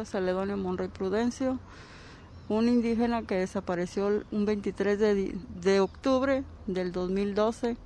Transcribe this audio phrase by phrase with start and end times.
[0.00, 1.58] De Celedonio Monroy Prudencio,
[2.48, 7.76] un indígena que desapareció un 23 de, de octubre del 2012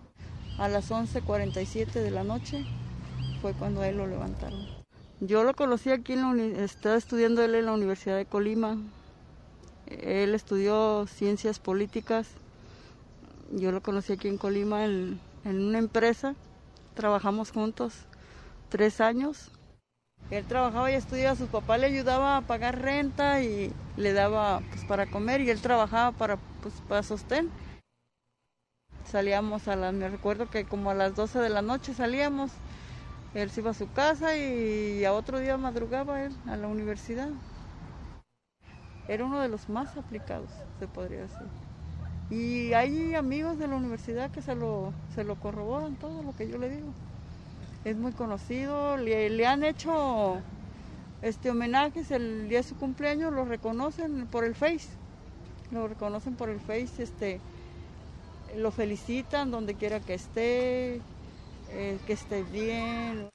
[0.58, 2.66] a las 11.47 de la noche.
[3.41, 4.58] Fue cuando él lo levantaron.
[5.20, 8.77] Yo lo conocí aquí, en la estaba estudiando él en la Universidad de Colima.
[9.86, 12.28] Él estudió ciencias políticas.
[13.53, 16.34] Yo lo conocí aquí en Colima en, en una empresa.
[16.94, 17.94] Trabajamos juntos
[18.69, 19.50] tres años.
[20.30, 24.84] Él trabajaba y estudiaba, su papá le ayudaba a pagar renta y le daba pues
[24.84, 27.50] para comer y él trabajaba para pues para sostén.
[29.04, 32.52] Salíamos a las, me recuerdo que como a las 12 de la noche salíamos.
[33.34, 37.28] Él se iba a su casa y a otro día madrugaba él a la universidad.
[39.08, 41.46] Era uno de los más aplicados, se podría decir.
[42.28, 46.48] Y hay amigos de la universidad que se lo, se lo corroboran todo lo que
[46.48, 46.92] yo le digo
[47.84, 50.41] es muy conocido, le, le han hecho
[51.22, 54.88] este homenajes el día de su cumpleaños, lo reconocen por el Face,
[55.70, 57.40] lo reconocen por el Face, este,
[58.56, 61.00] lo felicitan donde quiera que esté,
[61.70, 63.28] eh, que esté bien.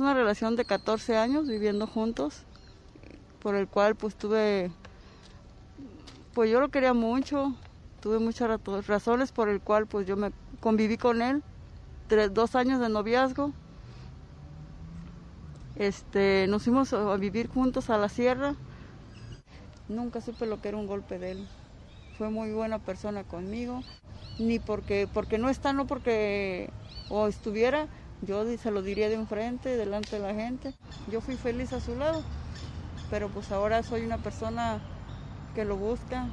[0.00, 2.42] Una relación de 14 años viviendo juntos,
[3.40, 4.70] por el cual pues tuve,
[6.32, 7.54] pues yo lo quería mucho,
[8.00, 11.42] tuve muchas razones por el cual pues yo me conviví con él,
[12.08, 13.52] tres, dos años de noviazgo.
[15.76, 18.54] Este, nos fuimos a vivir juntos a la sierra.
[19.88, 21.48] Nunca supe lo que era un golpe de él.
[22.18, 23.82] Fue muy buena persona conmigo,
[24.38, 26.70] ni porque porque no está, no porque
[27.10, 27.88] o estuviera,
[28.22, 30.74] yo se lo diría de enfrente, delante de la gente.
[31.10, 32.22] Yo fui feliz a su lado,
[33.10, 34.80] pero pues ahora soy una persona
[35.54, 36.26] que lo busca.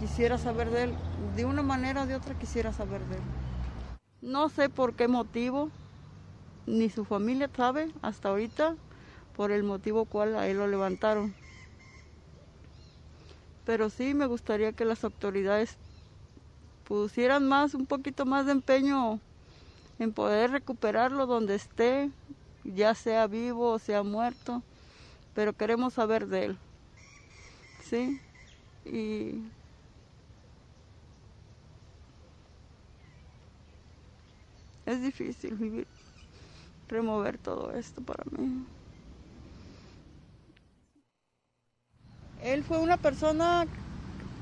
[0.00, 0.94] Quisiera saber de él,
[1.36, 3.22] de una manera o de otra quisiera saber de él.
[4.22, 5.70] No sé por qué motivo,
[6.66, 8.74] ni su familia sabe hasta ahorita
[9.36, 11.34] por el motivo cual a él lo levantaron.
[13.64, 15.76] Pero sí me gustaría que las autoridades
[16.84, 19.20] pusieran más, un poquito más de empeño
[19.98, 22.10] en poder recuperarlo donde esté,
[22.64, 24.62] ya sea vivo o sea muerto,
[25.34, 26.58] pero queremos saber de él.
[27.82, 28.20] ¿Sí?
[28.84, 29.42] Y
[34.86, 35.86] es difícil vivir,
[36.88, 38.64] remover todo esto para mí.
[42.42, 43.66] Él fue una persona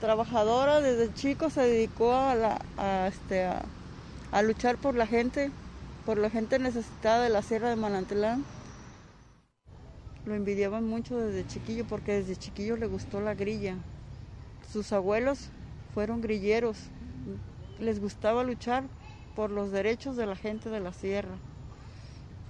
[0.00, 3.64] trabajadora, desde chico se dedicó a, la, a, este, a,
[4.34, 5.52] a luchar por la gente,
[6.04, 8.44] por la gente necesitada de la Sierra de Manantlán.
[10.26, 13.76] Lo envidiaban mucho desde chiquillo porque desde chiquillo le gustó la grilla.
[14.72, 15.50] Sus abuelos
[15.94, 16.78] fueron grilleros,
[17.78, 18.82] les gustaba luchar
[19.36, 21.36] por los derechos de la gente de la sierra.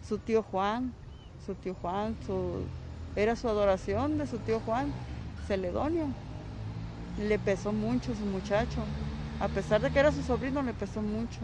[0.08, 0.90] Su tío Juan,
[1.44, 2.62] su tío Juan, su,
[3.14, 4.90] era su adoración de su tío Juan,
[5.46, 6.06] Celedonio.
[7.18, 8.80] Le pesó mucho su muchacho.
[9.38, 11.40] A pesar de que era su sobrino, le pesó mucho.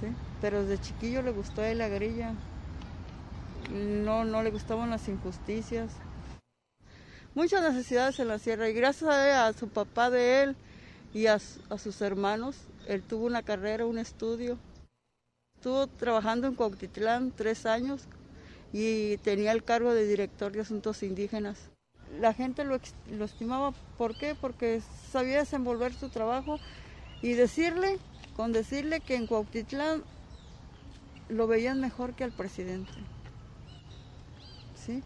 [0.00, 0.06] ¿Sí?
[0.40, 2.34] Pero desde chiquillo le gustó a él la grilla.
[3.72, 5.92] No, no le gustaban las injusticias.
[7.34, 10.56] Muchas necesidades en la sierra y gracias a, su papá de él
[11.12, 12.56] y a, a sus hermanos,
[12.86, 14.58] él tuvo una carrera, un estudio.
[15.56, 18.06] Estuvo trabajando en Cuautitlán tres años
[18.72, 21.70] y tenía el cargo de director de asuntos indígenas.
[22.20, 22.78] La gente lo,
[23.10, 24.34] lo estimaba, ¿por qué?
[24.34, 26.58] Porque sabía desenvolver su trabajo
[27.22, 27.98] y decirle,
[28.36, 30.02] con decirle que en Cuautitlán
[31.28, 32.92] lo veían mejor que al presidente.
[34.74, 35.02] ¿Sí?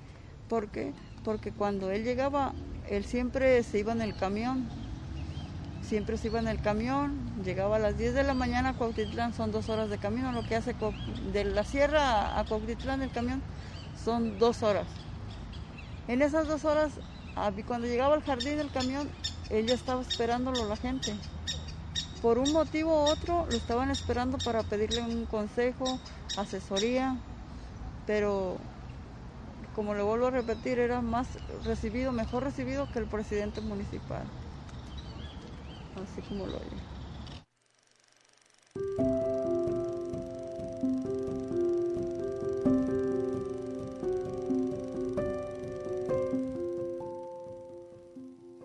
[0.49, 0.93] ¿Por qué?
[1.25, 2.53] Porque cuando él llegaba,
[2.89, 4.69] él siempre se iba en el camión
[5.91, 9.35] siempre se iba en el camión, llegaba a las 10 de la mañana a Cuautitlán,
[9.35, 10.73] son dos horas de camino, lo que hace
[11.33, 13.43] de la sierra a Cuautitlán el camión
[14.05, 14.87] son dos horas.
[16.07, 16.93] En esas dos horas,
[17.67, 19.09] cuando llegaba al jardín del camión,
[19.49, 21.13] él ya estaba esperándolo la gente.
[22.23, 25.99] Por un motivo u otro lo estaban esperando para pedirle un consejo,
[26.37, 27.17] asesoría,
[28.07, 28.57] pero
[29.75, 31.29] como le vuelvo a repetir, era más
[31.65, 34.25] recibido, mejor recibido que el presidente municipal
[35.97, 36.91] así como lo oye.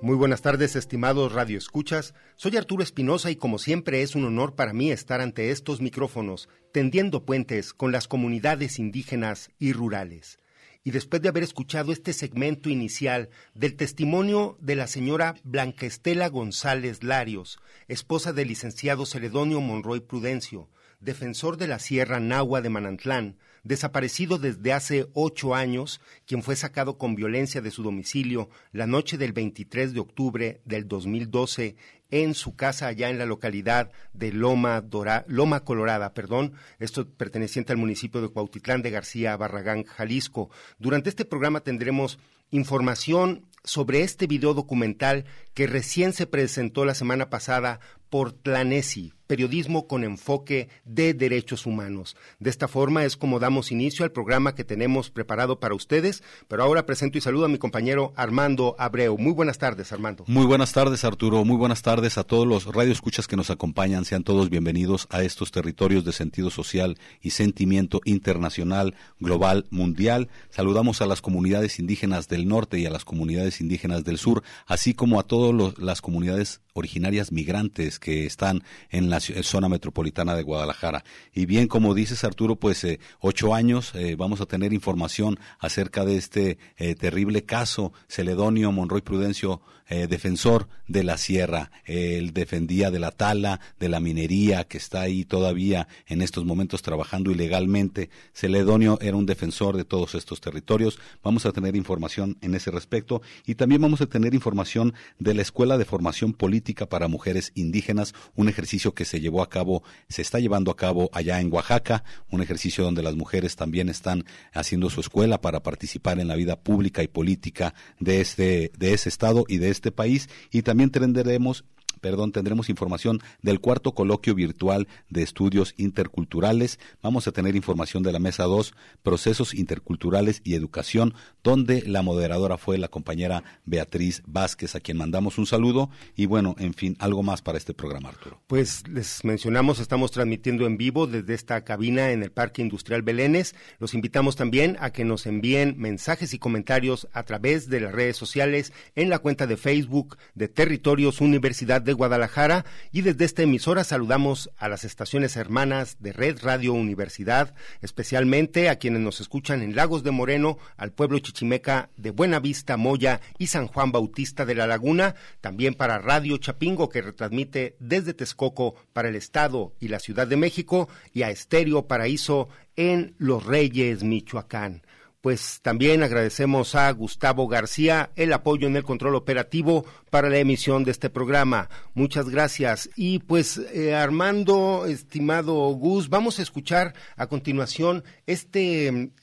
[0.06, 2.13] Muy buenas tardes, estimados radioescuchas.
[2.36, 6.48] Soy Arturo Espinosa y como siempre es un honor para mí estar ante estos micrófonos,
[6.72, 10.38] tendiendo puentes con las comunidades indígenas y rurales
[10.84, 16.30] y después de haber escuchado este segmento inicial del testimonio de la señora Blanca Estela
[16.30, 17.57] González Larios,
[17.88, 20.69] esposa del licenciado Celedonio Monroy Prudencio,
[21.00, 26.98] defensor de la Sierra Nahua de Manantlán, desaparecido desde hace ocho años, quien fue sacado
[26.98, 31.76] con violencia de su domicilio la noche del 23 de octubre del 2012
[32.12, 34.84] en su casa allá en la localidad de Loma,
[35.28, 40.50] Loma Colorada, perdón, esto perteneciente al municipio de Cuautitlán de García Barragán, Jalisco.
[40.78, 42.20] Durante este programa tendremos
[42.52, 45.26] información sobre este video documental
[45.56, 47.80] que recién se presentó la semana pasada
[48.12, 52.16] por Tlanesi, periodismo con enfoque de derechos humanos.
[52.39, 56.63] De esta forma es como damos inicio al programa que tenemos preparado para ustedes, pero
[56.63, 59.18] ahora presento y saludo a mi compañero Armando Abreu.
[59.18, 60.24] Muy buenas tardes, Armando.
[60.27, 61.44] Muy buenas tardes, Arturo.
[61.45, 64.06] Muy buenas tardes a todos los radioescuchas que nos acompañan.
[64.06, 70.30] Sean todos bienvenidos a estos territorios de sentido social y sentimiento internacional, global, mundial.
[70.50, 74.94] Saludamos a las comunidades indígenas del norte y a las comunidades indígenas del sur, así
[74.94, 81.04] como a todas las comunidades originarias migrantes que están en la zona metropolitana de Guadalajara.
[81.33, 86.06] Y bien, como dices Arturo, pues eh, ocho años eh, vamos a tener información acerca
[86.06, 91.72] de este eh, terrible caso Celedonio Monroy Prudencio eh, defensor de la sierra.
[91.86, 96.82] Él defendía de la tala, de la minería que está ahí todavía en estos momentos
[96.82, 98.10] trabajando ilegalmente.
[98.34, 101.00] Celedonio era un defensor de todos estos territorios.
[101.24, 105.42] Vamos a tener información en ese respecto y también vamos a tener información de la
[105.42, 110.22] Escuela de Formación Política para Mujeres Indígenas, un ejercicio que se llevó a cabo, se
[110.22, 114.90] está llevando a cabo allá en Oaxaca, un ejercicio donde las mujeres también están haciendo
[114.90, 119.46] su escuela para participar en la vida pública y política de este de ese estado
[119.48, 121.66] y de este país y también tendremos
[122.06, 126.78] perdón, tendremos información del cuarto coloquio virtual de estudios interculturales.
[127.02, 132.59] Vamos a tener información de la mesa 2, procesos interculturales y educación, donde la moderadora
[132.59, 135.90] fue la compañera Beatriz Vázquez, a quien mandamos un saludo.
[136.16, 138.40] Y bueno, en fin, algo más para este programa, Arturo.
[138.45, 143.56] Pues les mencionamos, estamos transmitiendo en vivo desde esta cabina en el Parque Industrial Belénes.
[143.80, 148.16] Los invitamos también a que nos envíen mensajes y comentarios a través de las redes
[148.16, 153.83] sociales en la cuenta de Facebook de Territorios Universidad de Guadalajara y desde esta emisora
[153.83, 159.75] saludamos a las estaciones hermanas de Red Radio Universidad, especialmente a quienes nos escuchan en
[159.75, 164.68] Lagos de Moreno, al pueblo chichimeca de Buenavista, Moya y San Juan Bautista de la
[164.68, 170.28] Laguna, también para Radio Chapingo que retransmite desde Texcoco para el Estado y la Ciudad
[170.28, 174.84] de México y a Estéreo Paraíso en Los Reyes, Michoacán
[175.26, 180.84] pues también agradecemos a Gustavo García el apoyo en el control operativo para la emisión
[180.84, 181.68] de este programa.
[181.96, 182.92] Muchas gracias.
[182.96, 189.14] Y pues eh, Armando, estimado Gus, vamos a escuchar a continuación este,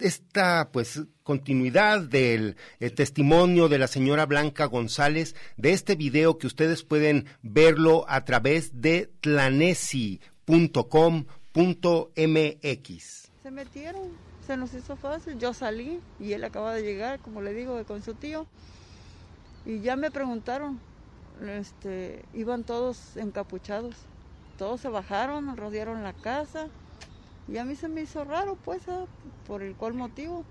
[0.00, 2.56] esta pues continuidad del
[2.96, 8.80] testimonio de la señora Blanca González de este video que ustedes pueden verlo a través
[8.80, 10.18] de tlanesi.com.mx.
[13.40, 15.38] Se metieron se nos hizo fácil.
[15.38, 18.46] Yo salí y él acaba de llegar, como le digo, con su tío.
[19.66, 20.78] Y ya me preguntaron,
[21.42, 23.94] este, iban todos encapuchados.
[24.58, 26.68] Todos se bajaron, rodearon la casa.
[27.48, 29.06] Y a mí se me hizo raro, pues, ¿ah?
[29.46, 30.44] por el cual motivo.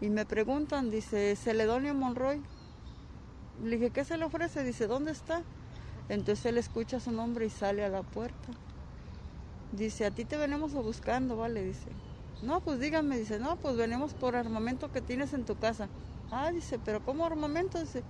[0.00, 2.40] Y me preguntan, dice, Celedonio Monroy.
[3.62, 4.64] Le dije, ¿qué se le ofrece?
[4.64, 5.42] Dice, ¿dónde está?
[6.08, 8.48] Entonces él escucha su nombre y sale a la puerta.
[9.72, 11.62] Dice, a ti te venimos buscando, ¿vale?
[11.64, 11.88] Dice,
[12.42, 15.88] no, pues dígame, dice, no, pues venimos por armamento que tienes en tu casa.
[16.30, 17.80] Ah, dice, pero ¿cómo armamento?
[17.80, 18.04] Dice,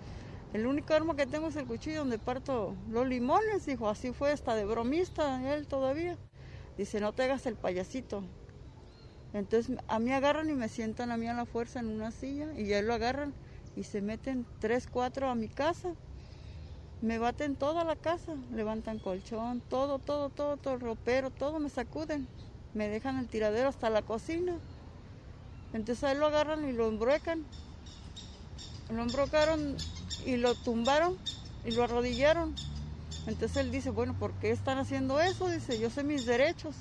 [0.52, 4.32] el único arma que tengo es el cuchillo donde parto los limones, dijo, así fue,
[4.32, 6.16] hasta de bromista él todavía.
[6.76, 8.24] Dice, no te hagas el payasito.
[9.32, 12.46] Entonces a mí agarran y me sientan a mí a la fuerza en una silla
[12.56, 13.34] y ya lo agarran
[13.74, 15.94] y se meten tres, cuatro a mi casa.
[17.00, 22.28] Me baten toda la casa, levantan colchón, todo, todo, todo, todo, ropero, todo me sacuden.
[22.74, 24.52] Me dejan el tiradero hasta la cocina.
[25.72, 27.44] Entonces ahí lo agarran y lo embruecan.
[28.90, 29.76] Lo embrocaron
[30.26, 31.14] y lo tumbaron
[31.64, 32.54] y lo arrodillaron.
[33.26, 35.48] Entonces él dice, bueno, ¿por qué están haciendo eso?
[35.48, 36.76] Dice, yo sé mis derechos.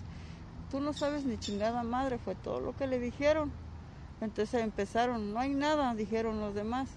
[0.72, 3.52] Tú no sabes ni chingada madre, fue todo lo que le dijeron.
[4.20, 6.90] Entonces empezaron, no hay nada, dijeron los demás.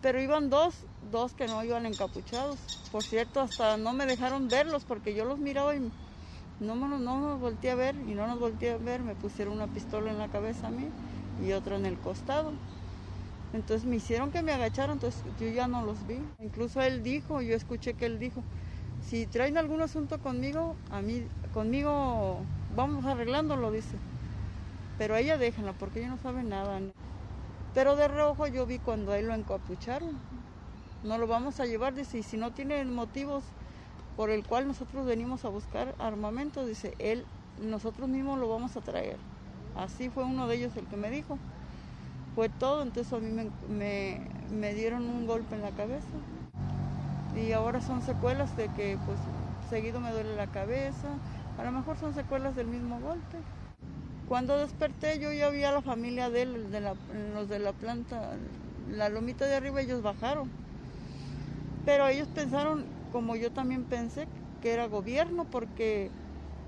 [0.00, 0.74] Pero iban dos,
[1.10, 2.58] dos que no iban encapuchados.
[2.92, 5.90] Por cierto, hasta no me dejaron verlos porque yo los miraba y
[6.60, 9.02] no, no nos volteé a ver y no nos volteé a ver.
[9.02, 10.94] Me pusieron una pistola en la cabeza a mí
[11.36, 12.60] y otra en el costado.
[13.52, 16.34] Entonces me hicieron que me agachara, entonces yo ya no los vi.
[16.38, 18.46] Incluso él dijo, yo escuché que él dijo,
[19.00, 24.02] si traen algún asunto conmigo, a mí, conmigo vamos arreglándolo, dice.
[24.96, 26.80] Pero a ella déjenla porque ella no sabe nada.
[27.72, 30.22] Pero de rojo yo vi cuando a él lo encapucharon.
[31.02, 33.54] No lo vamos a llevar, dice, y si no tiene motivos
[34.20, 37.24] por el cual nosotros venimos a buscar armamento, dice, él,
[37.58, 39.16] nosotros mismos lo vamos a traer.
[39.74, 41.38] Así fue uno de ellos el que me dijo
[42.34, 46.04] fue todo, entonces a mí me, me, dieron un golpe en la cabeza
[47.34, 49.18] y ahora son secuelas de que pues
[49.70, 51.08] seguido me duele la cabeza,
[51.58, 53.38] a lo mejor son secuelas del mismo golpe.
[54.28, 58.34] Cuando desperté yo ya vi a la familia de los de la planta,
[58.90, 60.50] la lomita de arriba ellos bajaron,
[61.86, 64.28] pero ellos pensaron, como yo también pensé,
[64.60, 66.10] que era gobierno porque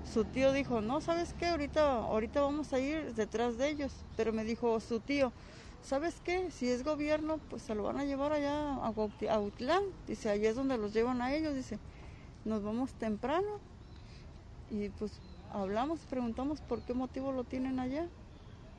[0.03, 1.47] su tío dijo, no, ¿sabes qué?
[1.47, 3.93] Ahorita, ahorita vamos a ir detrás de ellos.
[4.15, 5.31] Pero me dijo su tío,
[5.81, 6.51] ¿sabes qué?
[6.51, 8.93] Si es gobierno, pues se lo van a llevar allá a
[9.35, 9.81] Autlán.
[10.07, 11.55] Dice, allí es donde los llevan a ellos.
[11.55, 11.79] Dice,
[12.45, 13.47] nos vamos temprano.
[14.69, 15.21] Y pues
[15.51, 18.07] hablamos, preguntamos por qué motivo lo tienen allá.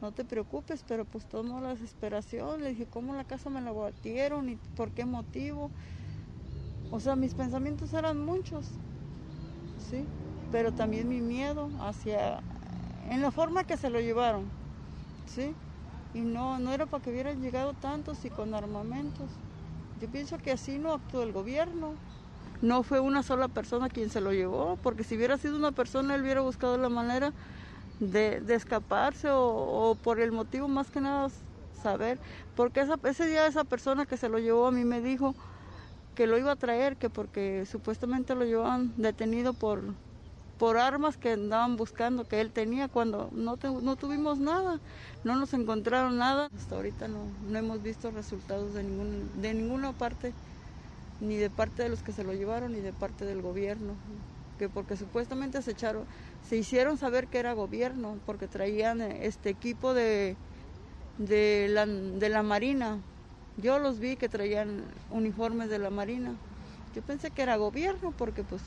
[0.00, 2.62] No te preocupes, pero pues tomó la desesperación.
[2.62, 5.70] Le dije, ¿cómo la casa me la batieron y por qué motivo?
[6.94, 8.64] O sea, mis pensamientos eran muchos.
[9.90, 10.06] ¿Sí?
[10.54, 12.40] pero también mi miedo hacia,
[13.10, 14.44] en la forma que se lo llevaron,
[15.26, 15.52] ¿sí?
[16.14, 19.28] Y no, no era para que hubieran llegado tantos y con armamentos.
[20.00, 21.94] Yo pienso que así no actuó el gobierno.
[22.62, 26.14] No fue una sola persona quien se lo llevó, porque si hubiera sido una persona,
[26.14, 27.32] él hubiera buscado la manera
[27.98, 31.32] de, escaparse o, por el motivo más que nada
[31.82, 32.20] saber.
[32.54, 35.34] Porque esa, ese día esa persona que se lo llevó a mí me dijo
[36.14, 39.82] que lo iba a traer, que porque supuestamente lo llevaban detenido por,
[40.56, 44.80] por armas que andaban buscando que él tenía cuando no, no tuvimos nada,
[45.24, 46.48] no nos encontraron nada.
[46.56, 50.32] Hasta ahorita no, no hemos visto resultados de, ningún, de ninguna parte,
[51.18, 54.00] ni de parte de los que se lo llevaron, ni de parte del gobierno,
[54.56, 56.06] que porque supuestamente se echaron,
[56.40, 60.38] se hicieron saber que era gobierno, porque traían este equipo de,
[61.16, 63.04] de, la, de la Marina.
[63.56, 66.34] Yo los vi que traían uniformes de la Marina.
[66.94, 68.62] Yo pensé que era gobierno porque pues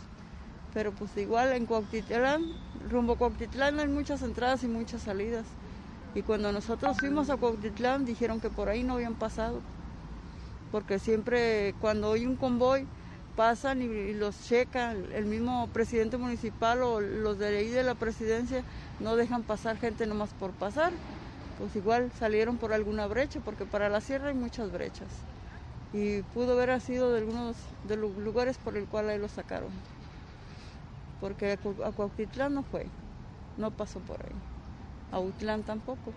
[0.74, 2.44] pero pues igual en Cuautitlán,
[2.88, 5.46] rumbo a Cuautitlán hay muchas entradas y muchas salidas.
[6.14, 9.60] Y cuando nosotros fuimos a Cuautitlán dijeron que por ahí no habían pasado,
[10.72, 12.86] porque siempre cuando hay un convoy
[13.36, 18.64] pasan y, los checan, el mismo presidente municipal o los de ahí de la presidencia
[19.00, 20.92] no dejan pasar gente nomás por pasar.
[21.58, 25.08] Pues igual salieron por alguna brecha, porque para la sierra hay muchas brechas.
[25.94, 27.56] Y pudo haber sido de algunos
[27.88, 29.72] de los lugares por el cual ahí lo sacaron
[31.20, 32.86] porque a Cuautitlán no fue,
[33.58, 34.36] no pasó por ahí.
[35.12, 36.14] A Utlán tampoco.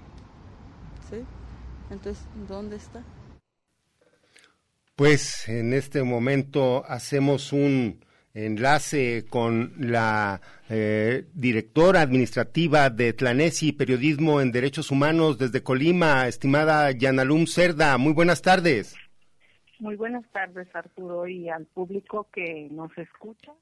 [1.09, 1.25] ¿Sí?
[1.91, 3.03] Entonces, ¿dónde está?
[4.97, 14.41] Pues en este momento hacemos un enlace con la eh, directora administrativa de Tlanesi Periodismo
[14.41, 17.99] en Derechos Humanos desde Colima, estimada Yanalum Cerda.
[17.99, 18.97] Muy buenas tardes.
[19.81, 23.53] Muy buenas tardes, Arturo, y al público que nos escucha,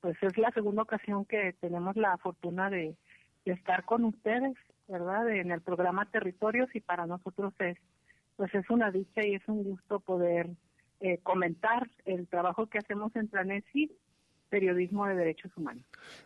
[0.00, 2.96] pues es la segunda ocasión que tenemos la fortuna de,
[3.44, 4.56] estar con ustedes,
[4.88, 5.28] ¿verdad?
[5.28, 7.76] En el programa Territorios y para nosotros es,
[8.36, 10.48] pues es una dicha y es un gusto poder
[11.04, 13.94] eh, comentar el trabajo que hacemos en Tranesi
[14.48, 15.82] periodismo de derechos humanos.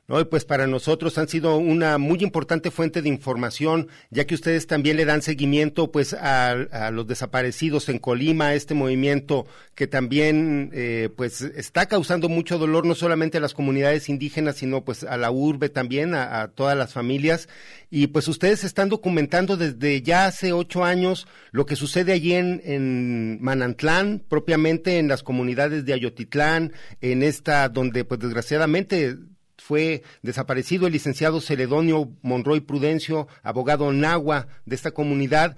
[0.07, 4.67] No, pues para nosotros han sido una muy importante fuente de información, ya que ustedes
[4.67, 11.11] también le dan seguimiento pues a, los desaparecidos en Colima, este movimiento que también eh,
[11.15, 15.31] pues está causando mucho dolor no solamente a las comunidades indígenas, sino pues a la
[15.31, 17.49] urbe también, a, todas las familias.
[17.91, 23.39] Y pues ustedes están documentando desde ya hace ocho años lo que sucede allí en
[23.43, 29.17] Manantlán, propiamente en las comunidades de Ayotitlán, en esta donde pues desgraciadamente
[29.59, 35.57] fue desaparecido el licenciado Celedonio Monroy Prudencio, abogado nahua de esta comunidad.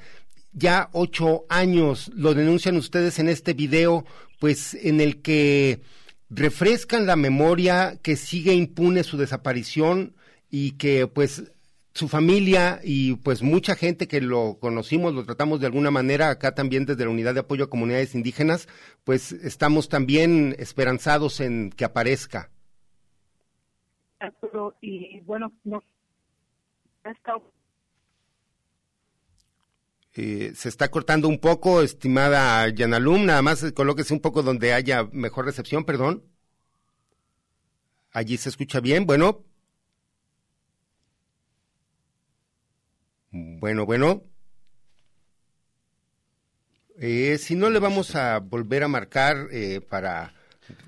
[0.52, 4.04] Ya ocho años lo denuncian ustedes en este video,
[4.40, 5.82] pues en el que
[6.28, 10.14] refrescan la memoria que sigue impune su desaparición
[10.50, 11.44] y que pues
[12.00, 16.54] su familia y pues mucha gente que lo conocimos, lo tratamos de alguna manera acá
[16.54, 18.68] también desde la Unidad de Apoyo a Comunidades Indígenas,
[19.04, 22.50] pues estamos también esperanzados en que aparezca.
[24.80, 25.82] Y bueno, no
[30.14, 35.04] eh, se está cortando un poco, estimada Yanalum, nada más colóquese un poco donde haya
[35.12, 36.24] mejor recepción, perdón.
[38.10, 39.49] Allí se escucha bien, bueno.
[43.30, 44.22] Bueno, bueno.
[46.98, 50.34] Eh, si no, le vamos a volver a marcar eh, para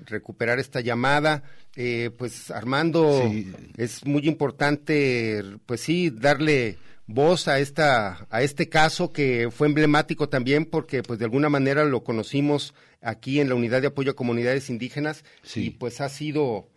[0.05, 1.43] recuperar esta llamada.
[1.75, 3.31] Eh, pues Armando,
[3.77, 10.29] es muy importante, pues sí, darle voz a esta a este caso que fue emblemático
[10.29, 14.15] también porque pues de alguna manera lo conocimos aquí en la unidad de apoyo a
[14.15, 16.69] comunidades indígenas y pues ha sido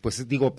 [0.00, 0.56] pues digo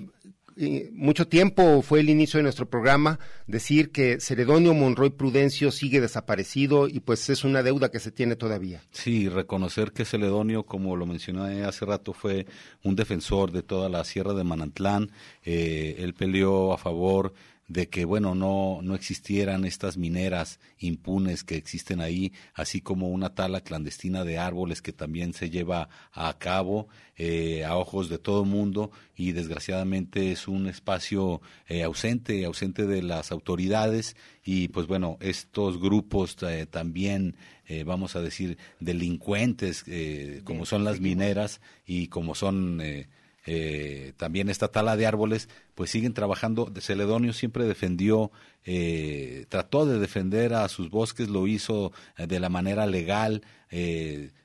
[0.94, 6.88] mucho tiempo fue el inicio de nuestro programa decir que Ceredonio Monroy Prudencio sigue desaparecido
[6.88, 8.82] y pues es una deuda que se tiene todavía.
[8.92, 12.46] Sí, reconocer que Celedonio, como lo mencioné hace rato, fue
[12.84, 15.12] un defensor de toda la Sierra de Manantlán.
[15.44, 17.34] Eh, él peleó a favor
[17.68, 23.34] de que, bueno, no, no existieran estas mineras impunes que existen ahí, así como una
[23.34, 28.44] tala clandestina de árboles que también se lleva a cabo eh, a ojos de todo
[28.44, 34.16] el mundo y desgraciadamente es un espacio eh, ausente, ausente de las autoridades.
[34.44, 37.36] Y pues bueno, estos grupos eh, también,
[37.86, 39.86] vamos a decir, delincuentes,
[40.44, 43.08] como son las mineras y como son eh,
[44.18, 46.72] también esta tala de árboles, pues siguen trabajando.
[46.80, 48.32] Celedonio siempre defendió,
[48.64, 53.42] eh, trató de defender a sus bosques, lo hizo eh, de la manera legal.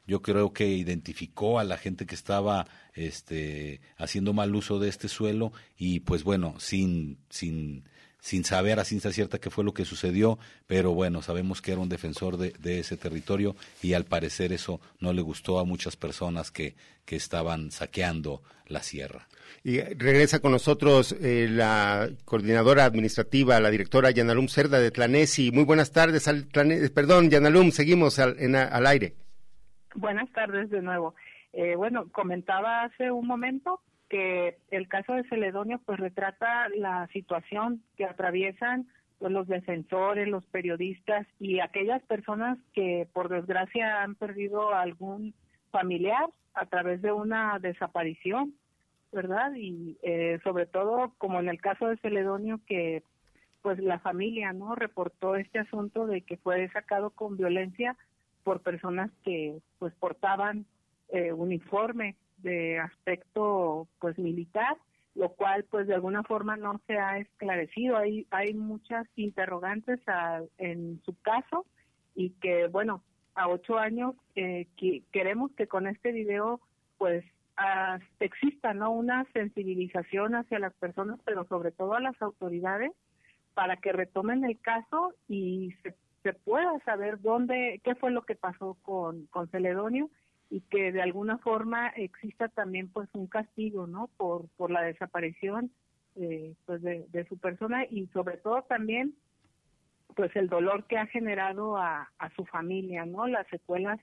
[0.07, 5.09] yo creo que identificó a la gente que estaba este, haciendo mal uso de este
[5.09, 7.85] suelo y pues bueno, sin, sin
[8.21, 11.81] sin saber a ciencia cierta qué fue lo que sucedió, pero bueno, sabemos que era
[11.81, 16.51] un defensor de, ese territorio y al parecer eso no le gustó a muchas personas
[16.51, 19.27] que, que estaban saqueando la sierra.
[19.65, 25.51] Y regresa con nosotros eh, la coordinadora administrativa, la directora Yanalum Cerda de Tlanesi.
[25.51, 29.15] Muy buenas tardes, al perdón, Yanalum, seguimos al, al aire.
[29.95, 31.15] Buenas tardes de nuevo.
[31.53, 37.83] Eh, bueno, comentaba hace un momento que el caso de Celedonio pues retrata la situación
[37.97, 44.75] que atraviesan pues, los defensores, los periodistas y aquellas personas que por desgracia han perdido
[44.75, 45.35] algún
[45.71, 48.55] familiar a través de una desaparición,
[49.13, 49.53] ¿verdad?
[49.55, 53.03] Y eh, sobre todo como en el caso de Celedonio que
[53.63, 54.75] pues la familia, ¿no?
[54.75, 57.97] Reportó este asunto de que fue sacado con violencia
[58.45, 60.65] por personas que pues portaban
[61.11, 64.77] eh, uniforme de aspecto pues militar,
[65.15, 67.97] lo cual pues de alguna forma no se ha esclarecido.
[67.97, 70.01] Hay, hay muchas interrogantes
[70.59, 71.67] en su caso
[72.15, 73.03] y que bueno,
[73.35, 74.67] a ocho años eh,
[75.13, 76.61] queremos que con este video
[76.99, 77.25] pues
[78.21, 82.93] exista no una sensibilización hacia las personas, pero sobre todo a las autoridades
[83.55, 88.37] para que retomen el caso y se, se pueda saber dónde, qué fue lo que
[88.37, 90.09] pasó con, con Celedonio
[90.51, 95.71] y que de alguna forma exista también pues un castigo no por por la desaparición
[96.17, 99.15] eh, pues de, su persona y sobre todo también
[100.17, 104.01] pues el dolor que ha generado a, su familia no las secuelas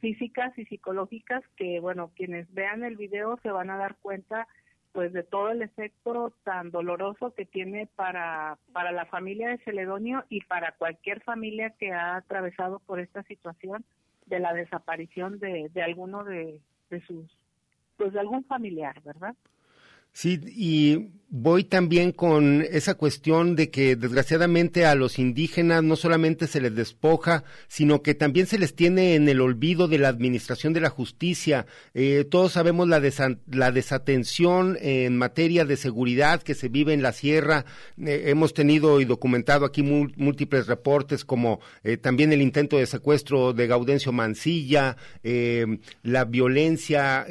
[0.00, 4.46] físicas y psicológicas que bueno quienes vean el video se van a dar cuenta
[4.92, 10.24] pues de todo el efecto tan doloroso que tiene para para la familia de Celedonio
[10.28, 13.84] y para cualquier familia que ha atravesado por esta situación
[14.28, 16.60] de la desaparición de, de alguno de,
[17.06, 17.26] sus,
[17.96, 19.34] pues de algún familiar, ¿verdad?
[20.12, 26.46] Sí, y voy también con esa cuestión de que desgraciadamente a los indígenas no solamente
[26.46, 30.72] se les despoja, sino que también se les tiene en el olvido de la administración
[30.72, 31.66] de la justicia.
[31.92, 33.02] Eh, todos sabemos la,
[33.46, 37.66] la, desatención en materia de seguridad que se vive en la sierra.
[37.98, 43.52] Eh, hemos tenido y documentado aquí múltiples reportes como eh, también el intento de secuestro
[43.52, 44.96] de Gaudencio Mancilla,
[46.02, 47.26] la violencia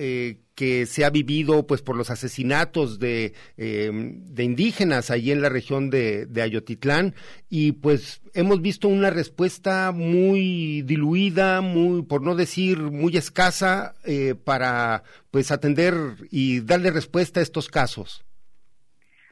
[0.58, 5.50] que se ha vivido pues por los asesinatos de, eh, de indígenas allí en la
[5.50, 7.14] región de, de, Ayotitlán
[7.48, 14.34] y pues hemos visto una respuesta muy diluida, muy por no decir muy escasa eh,
[14.34, 15.94] para pues atender
[16.32, 18.26] y darle respuesta a estos casos.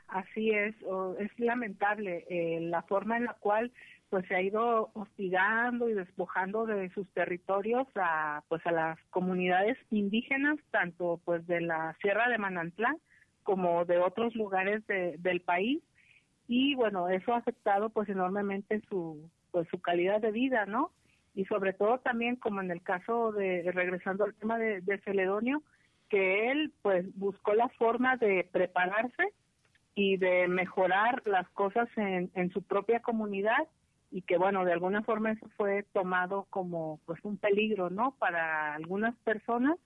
[0.08, 0.76] Así es,
[1.20, 3.72] es lamentable eh, la forma en la cual
[4.10, 9.78] pues se ha ido hostigando y despojando de sus territorios a pues a las comunidades
[9.92, 12.98] indígenas tanto pues de la Sierra de Manantlán
[13.44, 15.82] como de otros lugares del país.
[16.48, 20.92] Y bueno eso ha afectado pues enormemente su pues su calidad de vida no
[21.34, 25.62] y sobre todo también como en el caso de, regresando al tema de, de Celedonio
[26.10, 29.34] que él pues buscó la forma de prepararse
[29.96, 33.68] y de mejorar las cosas en, en su propia comunidad
[34.16, 38.74] y que bueno de alguna forma eso fue tomado como pues un peligro no para
[38.74, 39.78] algunas personas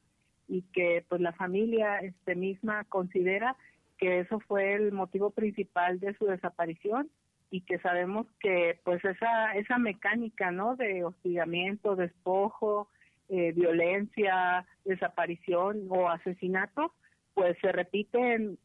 [0.47, 3.55] y que pues la familia este misma considera
[3.97, 7.09] que eso fue el motivo principal de su desaparición
[7.49, 12.87] y que sabemos que pues esa esa mecánica no de hostigamiento despojo
[13.29, 16.93] eh, violencia desaparición o asesinato
[17.39, 18.59] pues se repite en,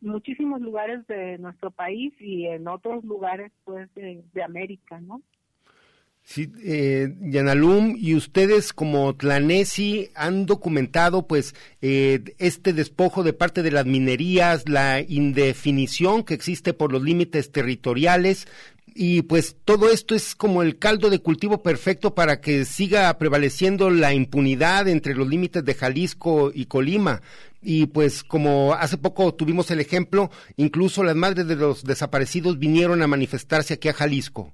[0.00, 5.22] muchísimos lugares de nuestro país y en otros lugares pues de, América, ¿no?
[6.22, 13.64] Sí, eh, Yanalum, y ustedes como Tlanesi han documentado pues eh, este despojo de parte
[13.64, 18.46] de las minerías, la indefinición que existe por los límites territoriales,
[18.98, 23.90] y pues todo esto es como el caldo de cultivo perfecto para que siga prevaleciendo
[23.90, 27.20] la impunidad entre los límites de Jalisco y Colima.
[27.68, 33.02] Y pues como hace poco tuvimos el ejemplo, incluso las madres de los desaparecidos vinieron
[33.02, 34.52] a manifestarse aquí a Jalisco.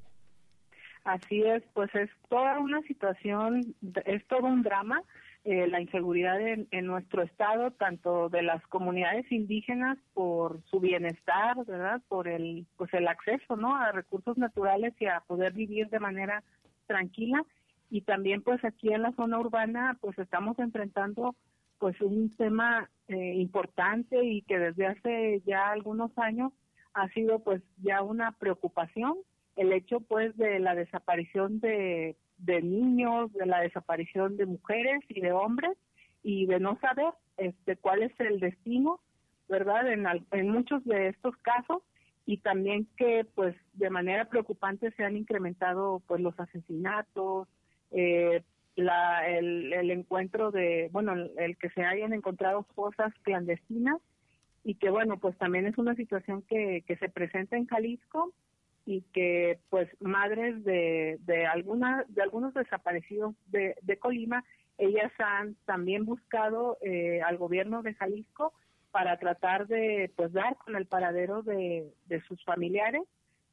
[1.05, 3.75] Así es, pues es toda una situación,
[4.07, 5.03] es todo un drama
[5.45, 12.01] eh, la inseguridad en, nuestro estado, tanto de las comunidades indígenas por su bienestar, ¿verdad?
[12.09, 13.77] Por el, pues el acceso, ¿no?
[13.77, 16.45] A recursos naturales y a poder vivir de manera
[16.87, 17.45] tranquila.
[17.91, 21.35] Y también, pues aquí en la zona urbana, pues estamos enfrentando
[21.83, 26.53] pues un tema eh, importante y que desde hace ya algunos años
[26.95, 29.17] ha sido pues ya una preocupación
[29.57, 35.21] el hecho pues de la desaparición de de niños, de la desaparición de mujeres y
[35.21, 35.77] de hombres
[36.23, 39.01] y de no saber este cuál es el destino,
[39.49, 39.93] ¿verdad?
[39.93, 41.83] En, en muchos de estos casos
[42.27, 47.49] y también que pues de manera preocupante se han incrementado pues los asesinatos,
[47.91, 48.45] eh,
[48.77, 54.01] la, el, el, encuentro de, bueno, el, que se hayan encontrado fosas clandestinas
[54.65, 58.33] y que bueno, pues también es una situación que, que se presenta en Jalisco
[58.87, 64.45] y que pues madres de, de, alguna, de algunos desaparecidos de, de Colima,
[64.79, 68.53] ellas han también buscado eh, al gobierno de Jalisco
[68.91, 73.03] para tratar de pues dar con el paradero de, de sus familiares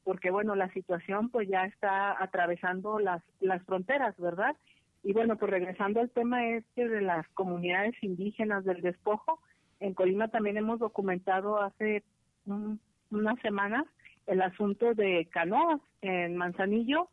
[0.04, 4.56] porque bueno la situación pues ya está atravesando las las fronteras verdad
[5.02, 9.40] y bueno pues regresando al tema este de las comunidades indígenas del despojo
[9.80, 12.04] en Colima también hemos documentado hace
[12.46, 13.86] unas semanas
[14.26, 17.08] el asunto de canoas en Manzanillo,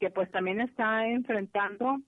[0.00, 1.98] que pues también está enfrentando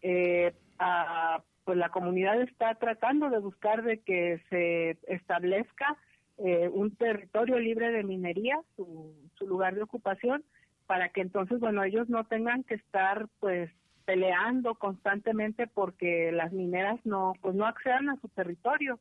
[0.00, 5.96] eh, a, pues la comunidad está tratando de buscar de que se establezca
[6.38, 10.42] eh, un territorio libre de minería, su, su lugar de ocupación,
[10.86, 13.70] para que entonces, bueno, ellos no tengan que estar pues
[14.04, 18.98] peleando constantemente porque las mineras no, pues no accedan a su territorio.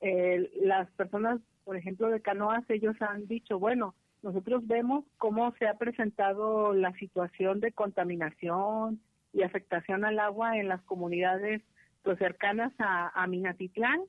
[0.00, 5.66] Eh, las personas, por ejemplo, de canoas, ellos han dicho, bueno, nosotros vemos cómo se
[5.66, 9.00] ha presentado la situación de contaminación
[9.34, 11.62] y afectación al agua en las comunidades
[12.02, 14.00] pues, cercanas a, Minatitlán,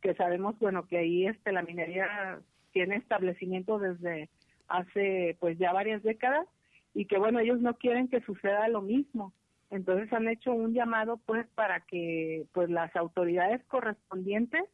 [0.00, 2.40] que sabemos bueno que ahí este la minería
[2.72, 4.30] tiene establecimiento desde
[4.66, 6.46] hace pues ya varias décadas
[6.94, 9.32] y que bueno ellos no quieren que suceda lo mismo
[9.70, 14.64] entonces han hecho un llamado pues para que pues las autoridades correspondientes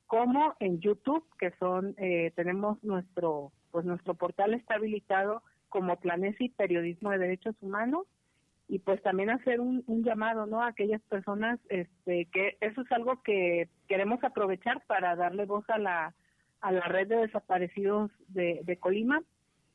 [0.06, 5.42] como en YouTube que son eh, tenemos nuestro pues nuestro portal está habilitado
[5.74, 8.06] como Planesi Periodismo de Derechos Humanos
[8.68, 13.20] y pues también hacer un, llamado no a aquellas personas este que eso es algo
[13.24, 16.14] que queremos aprovechar para darle voz a la
[16.60, 19.20] a la red de desaparecidos de, de Colima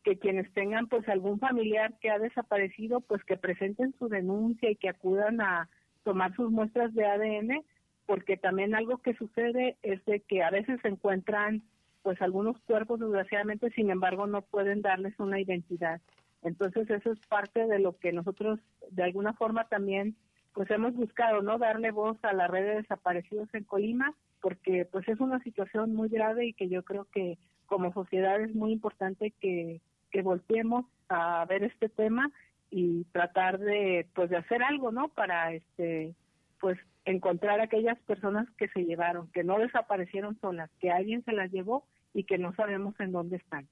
[0.06, 4.78] que quienes tengan pues algún familiar que ha desaparecido pues que presenten su denuncia y
[4.78, 5.68] que acudan a
[6.06, 7.66] tomar sus muestras de ADN
[8.06, 11.62] porque también algo que sucede es de que a veces se encuentran
[12.10, 16.02] pues algunos cuerpos desgraciadamente, sin embargo, no pueden darles una identidad.
[16.42, 20.16] Entonces eso es parte de lo que nosotros de alguna forma también
[20.54, 21.60] pues hemos buscado, ¿no?
[21.60, 26.10] Darle voz a la red de desaparecidos en Colima, porque pues es una situación muy
[26.10, 31.46] grave y que yo creo que como sociedad es muy importante que, que volteemos a
[31.46, 32.32] ver este tema
[32.72, 35.10] y tratar de pues de hacer algo, ¿no?
[35.10, 36.16] Para este
[36.60, 41.34] pues encontrar a aquellas personas que se llevaron, que no desaparecieron solas, que alguien se
[41.34, 43.68] las llevó y que no sabemos en dónde están.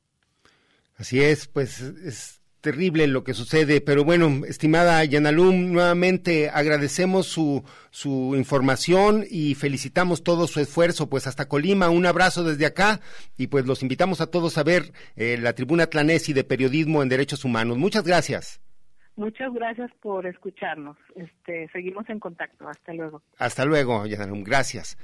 [0.98, 7.64] Así es, pues es terrible lo que sucede, pero bueno, estimada Yanalum, nuevamente agradecemos su,
[7.92, 13.00] su información y felicitamos todo su esfuerzo, pues hasta Colima, un abrazo desde acá
[13.38, 17.10] y pues los invitamos a todos a ver eh, la tribuna Tlanesi de Periodismo en
[17.10, 17.78] Derechos Humanos.
[17.78, 18.60] Muchas gracias.
[19.16, 20.98] Muchas gracias por escucharnos.
[21.16, 22.68] Este, seguimos en contacto.
[22.68, 23.24] Hasta luego.
[23.40, 24.44] Hasta luego, Yanalum.
[24.44, 24.98] Gracias.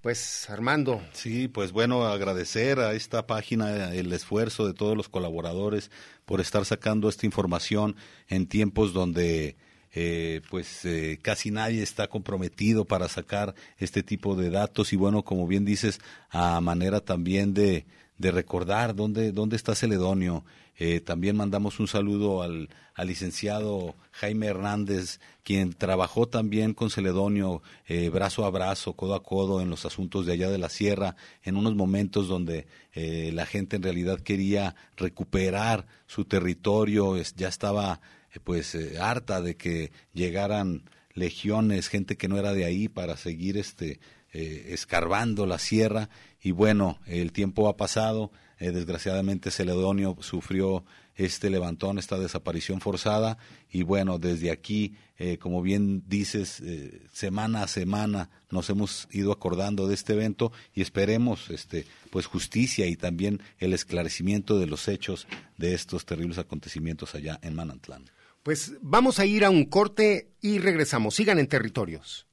[0.00, 1.02] Pues Armando.
[1.12, 5.90] Sí, pues bueno, agradecer a esta página el esfuerzo de todos los colaboradores
[6.24, 7.96] por estar sacando esta información
[8.28, 9.56] en tiempos donde
[9.92, 15.24] eh, pues eh, casi nadie está comprometido para sacar este tipo de datos y bueno,
[15.24, 15.98] como bien dices,
[16.30, 17.84] a manera también de,
[18.18, 20.44] de recordar dónde, dónde está Celedonio.
[20.76, 27.62] Eh, también mandamos un saludo al, al, licenciado Jaime Hernández, quien trabajó también con Celedonio
[27.86, 31.16] eh, brazo a brazo, codo a codo en los asuntos de allá de la sierra,
[31.42, 38.00] en unos momentos donde eh, la gente en realidad quería recuperar su territorio, ya estaba
[38.44, 43.98] pues harta de que llegaran legiones, gente que no era de ahí para seguir este
[44.32, 46.10] escarbando la sierra
[46.42, 50.84] y bueno, el tiempo ha pasado, eh, desgraciadamente Celedonio sufrió
[51.16, 53.38] este levantón, esta desaparición forzada
[53.70, 59.32] y bueno, desde aquí, eh, como bien dices, eh, semana a semana nos hemos ido
[59.32, 64.86] acordando de este evento y esperemos este pues justicia y también el esclarecimiento de los
[64.86, 68.04] hechos de estos terribles acontecimientos allá en Manantlán.
[68.44, 71.16] Pues vamos a ir a un corte y regresamos.
[71.16, 72.27] Sigan en territorios.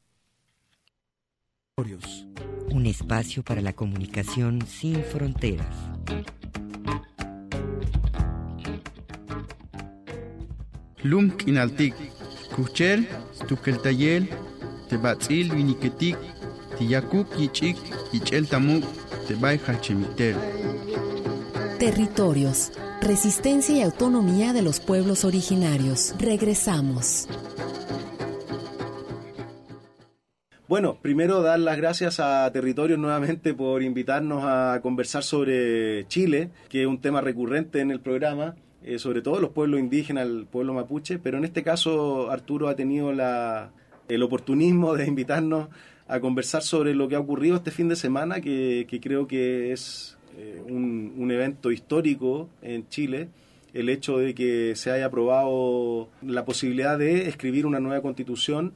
[1.77, 5.75] Un espacio para la comunicación sin fronteras.
[11.03, 11.93] Lum kinaltik,
[12.55, 13.09] kuchel,
[13.49, 14.29] tukeltayel,
[14.87, 16.15] tebatzil viniketik,
[16.79, 17.75] tiyakuk yichik,
[18.13, 18.85] yichel tamuk,
[19.27, 20.37] tebay hachemitel.
[21.77, 26.15] Territorios, resistencia y autonomía de los pueblos originarios.
[26.19, 27.27] Regresamos.
[30.67, 36.81] Bueno, primero dar las gracias a Territorios nuevamente por invitarnos a conversar sobre Chile, que
[36.81, 40.73] es un tema recurrente en el programa, eh, sobre todo los pueblos indígenas, el pueblo
[40.73, 43.73] mapuche, pero en este caso Arturo ha tenido la,
[44.09, 45.69] el oportunismo de invitarnos
[46.07, 50.17] a conversar sobre lo que ha ocurrido este fin de semana, que, creo que es
[50.35, 53.29] eh, un, un, evento histórico en Chile,
[53.75, 58.73] el hecho de que se haya aprobado la posibilidad de escribir una nueva constitución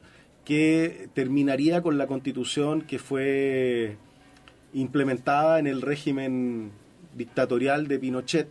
[0.50, 3.96] que terminaría con la constitución que fue
[4.72, 6.72] implementada en el régimen
[7.14, 8.48] dictatorial de Pinochet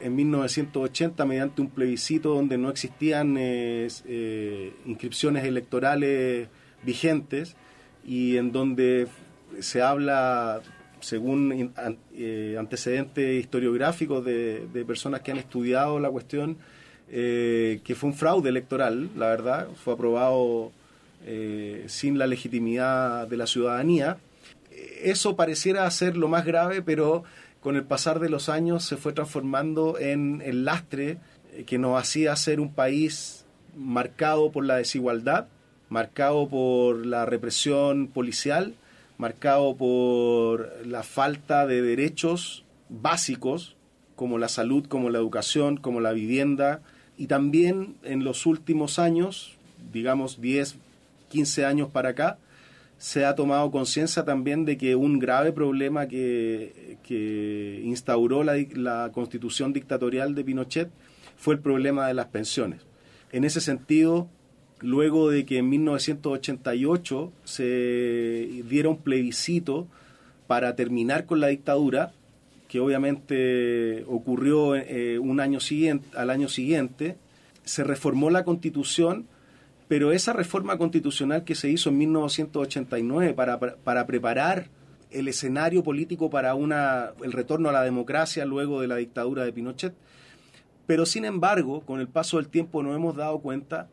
[0.00, 6.48] en 1980 mediante un plebiscito donde no existían eh, eh, inscripciones electorales
[6.84, 7.54] vigentes
[8.02, 9.08] y en donde
[9.60, 10.62] se habla,
[11.00, 11.74] según
[12.14, 16.56] eh, antecedentes historiográficos de, personas que han estudiado la cuestión,
[17.10, 20.72] que fue un fraude electoral, la verdad, fue aprobado
[21.86, 24.18] sin la legitimidad de la ciudadanía.
[25.02, 27.24] Eso pareciera ser lo más grave, pero
[27.62, 31.18] con el pasar de los años se fue transformando en el lastre
[31.52, 35.46] eh, que nos hacía ser un país marcado por la desigualdad,
[35.88, 38.74] marcado por la represión policial,
[39.16, 43.76] marcado por la falta de derechos básicos
[44.16, 46.82] como la salud, como la educación, como la vivienda,
[47.16, 49.56] y también en los últimos años,
[49.92, 50.76] digamos 10,
[51.32, 52.38] 15 años para acá,
[52.98, 60.34] se ha tomado conciencia también de que un grave problema que, instauró la, constitución dictatorial
[60.34, 60.90] de Pinochet
[61.36, 62.82] fue el problema de las pensiones.
[63.32, 64.28] En ese sentido,
[64.80, 69.88] luego de que en 1988 se diera un plebiscito
[70.46, 72.12] para terminar con la dictadura,
[72.68, 77.16] que obviamente ocurrió eh, un año siguiente, al año siguiente,
[77.64, 79.26] se reformó la constitución
[79.92, 84.70] pero esa reforma constitucional que se hizo en 1989 para, para preparar
[85.10, 89.52] el escenario político para una, el retorno a la democracia luego de la dictadura de
[89.52, 89.92] Pinochet,
[90.86, 93.90] pero sin embargo, con el paso del tiempo nos hemos dado cuenta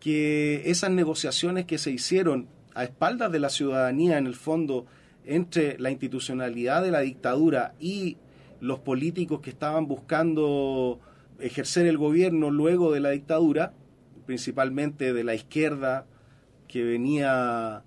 [0.00, 4.86] que esas negociaciones que se hicieron a espaldas de la ciudadanía, en el fondo,
[5.26, 8.16] entre la institucionalidad de la dictadura y
[8.62, 11.00] los políticos que estaban buscando
[11.38, 13.74] ejercer el gobierno luego de la dictadura,
[14.26, 16.06] principalmente de la izquierda
[16.68, 17.82] que venía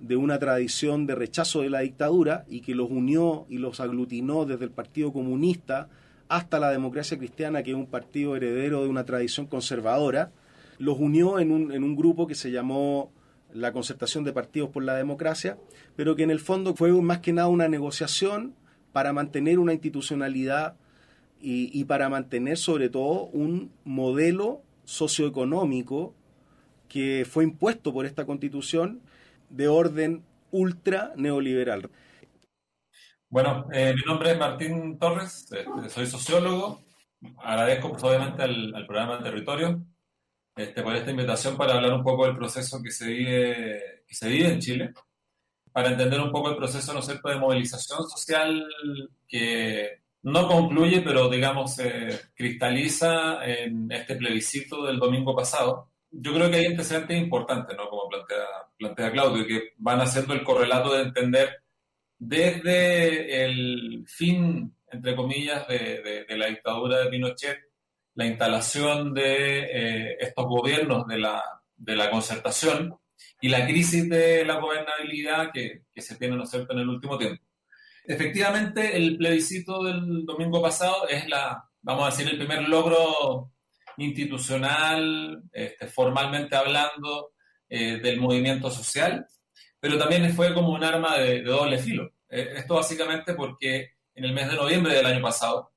[0.00, 4.46] de una tradición de rechazo de la dictadura y que los unió y los aglutinó
[4.46, 5.88] desde el Partido Comunista
[6.28, 10.30] hasta la democracia cristiana, que es un partido heredero de una tradición conservadora,
[10.78, 13.12] los unió en un, en un grupo que se llamó
[13.52, 15.58] la Concertación de Partidos por la Democracia,
[15.96, 18.54] pero que en el fondo fue más que nada una negociación
[18.92, 20.76] para mantener una institucionalidad
[21.40, 26.14] y, y para mantener sobre todo un modelo socioeconómico
[26.88, 29.00] que fue impuesto por esta constitución
[29.48, 31.88] de orden ultra neoliberal.
[33.28, 36.82] Bueno, eh, mi nombre es Martín Torres, este, soy sociólogo.
[37.38, 39.80] Agradezco pues, obviamente al, programa Territorio
[40.56, 44.28] este, por esta invitación para hablar un poco del proceso que se vive, que se
[44.28, 44.92] vive en Chile,
[45.70, 48.66] para entender un poco el proceso ¿no de movilización social
[49.28, 55.90] que no concluye, pero digamos se cristaliza en este plebiscito del domingo pasado.
[56.10, 57.88] Yo creo que hay antecedentes importantes, ¿no?
[57.88, 58.44] Como plantea,
[58.76, 61.62] plantea Claudio, que van haciendo el correlato de entender
[62.18, 67.58] desde el fin, entre comillas, de, la dictadura de Pinochet,
[68.14, 71.42] la instalación de eh, estos gobiernos de la,
[71.76, 72.98] de la concertación
[73.40, 76.88] y la crisis de la gobernabilidad que, que se tiene, ¿no es cierto?, en el
[76.88, 77.42] último tiempo.
[78.04, 83.52] Efectivamente, el plebiscito del domingo pasado es la, vamos a decir, el primer logro
[83.96, 87.32] institucional, este, formalmente hablando,
[87.68, 89.26] eh, del movimiento social,
[89.78, 92.10] pero también fue como un arma de, doble filo.
[92.28, 95.72] Eh, esto básicamente porque en el mes de noviembre del año pasado,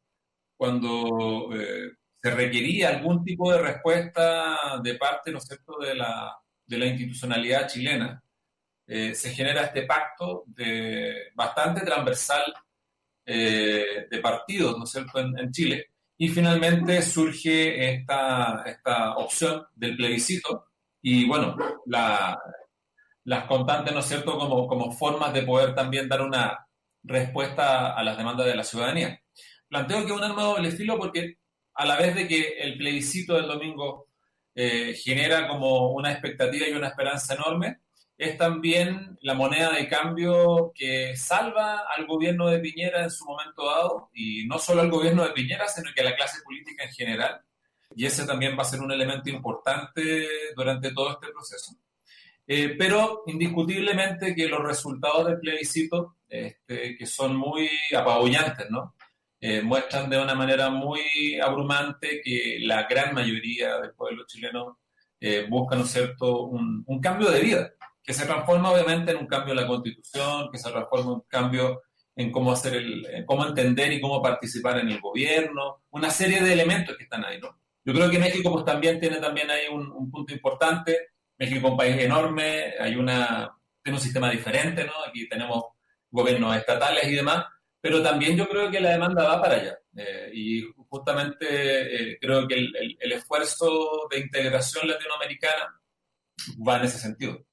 [0.58, 6.36] cuando eh, se requería algún tipo de respuesta de parte, ¿no es cierto?, de la,
[6.66, 8.24] de la institucionalidad chilena,
[8.88, 12.54] eh, se genera este pacto de, bastante transversal
[13.26, 15.88] eh, de partidos, ¿no es cierto?, en, Chile.
[16.18, 20.68] Y finalmente surge esta, esta opción del plebiscito
[21.02, 26.68] y, bueno, las constantes, ¿no es cierto?, como, como formas de poder también dar una
[27.04, 29.20] respuesta a las demandas de la ciudadanía.
[29.68, 31.38] Planteo que un arma doble filo porque
[31.76, 34.10] a la vez de que el plebiscito del domingo
[34.56, 37.80] eh, genera como una expectativa y una esperanza enorme,
[38.18, 43.66] es también la moneda de cambio que salva al gobierno de Piñera en su momento
[43.66, 46.92] dado, y no solo al gobierno de Piñera, sino que a la clase política en
[46.92, 47.42] general.
[47.96, 51.74] Y ese también va a ser un elemento importante durante todo este proceso.
[52.46, 58.96] Eh, pero indiscutiblemente que los resultados del plebiscito, este, que son muy apabullantes, ¿no?
[59.40, 64.80] Eh, muestran de una manera muy abrumante que la gran mayoría del pueblo chileno
[65.20, 69.54] eh, busca, ¿no cierto?, un cambio de vida que se transforma obviamente en un cambio
[69.54, 71.82] en la constitución, que se transforma en un cambio
[72.16, 76.54] en cómo hacer el, cómo entender y cómo participar en el gobierno, una serie de
[76.54, 77.58] elementos que están ahí, ¿no?
[77.86, 81.10] Yo creo que México pues también tiene también ahí un, punto importante.
[81.38, 83.52] México es un país enorme, hay una,
[83.82, 84.94] tiene un sistema diferente, ¿no?
[85.08, 85.64] Aquí tenemos
[86.10, 87.46] gobiernos estatales y demás,
[87.82, 89.78] pero también yo creo que la demanda va para allá.
[89.96, 91.46] Eh, y justamente
[92.14, 95.82] eh, creo que el, el esfuerzo de integración latinoamericana
[96.66, 97.44] va en ese sentido.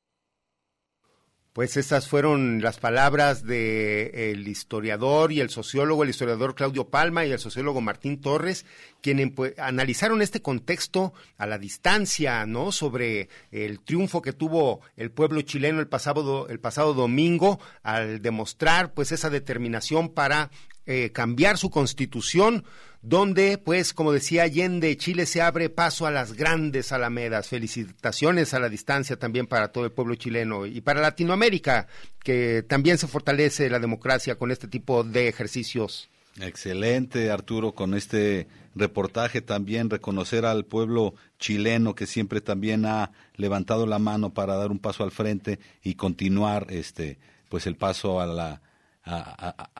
[1.52, 4.00] Pues esas fueron las palabras de
[4.46, 8.66] historiador y el sociólogo, el historiador Claudio Palma y el sociólogo Martín Torres,
[9.00, 12.70] quienes pues, analizaron este contexto a la distancia, ¿no?
[12.70, 18.92] Sobre el triunfo que tuvo el pueblo chileno el pasado, el pasado domingo al demostrar
[18.92, 20.50] pues esa determinación para
[20.92, 22.64] eh, cambiar su constitución
[23.00, 27.46] donde, pues, como decía Allende, Chile se abre paso a las grandes alamedas.
[27.46, 31.86] Felicitaciones a la distancia también para todo el pueblo chileno y para Latinoamérica,
[32.24, 36.10] que también se fortalece la democracia con este tipo de ejercicios.
[36.40, 43.86] Excelente, Arturo, con este reportaje también reconocer al pueblo chileno que siempre también ha levantado
[43.86, 47.18] la mano para dar un paso al frente y continuar este
[47.48, 48.60] pues el paso a la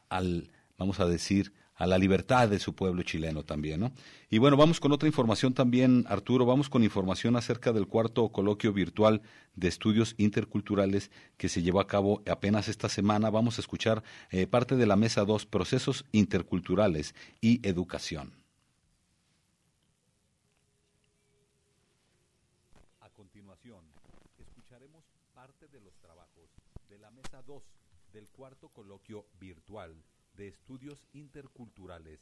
[0.09, 0.51] al
[0.81, 3.93] vamos a decir a la libertad de su pueblo chileno también, ¿no?
[4.31, 8.73] Y bueno, vamos con otra información también, Arturo, vamos con información acerca del cuarto coloquio
[8.73, 9.21] virtual
[9.55, 13.29] de estudios interculturales que se llevó a cabo apenas esta semana.
[13.29, 18.33] Vamos a escuchar eh, parte de la mesa 2, procesos interculturales y educación.
[23.01, 23.85] A continuación,
[24.39, 25.05] escucharemos
[25.35, 26.49] parte de los trabajos
[26.89, 27.63] de la mesa 2
[28.15, 29.95] del cuarto coloquio virtual
[30.41, 32.19] de Estudios Interculturales,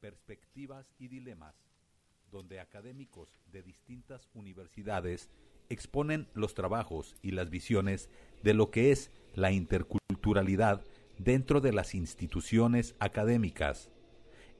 [0.00, 1.54] Perspectivas y Dilemas,
[2.30, 5.28] donde académicos de distintas universidades
[5.68, 8.08] exponen los trabajos y las visiones
[8.42, 10.82] de lo que es la interculturalidad
[11.18, 13.90] dentro de las instituciones académicas.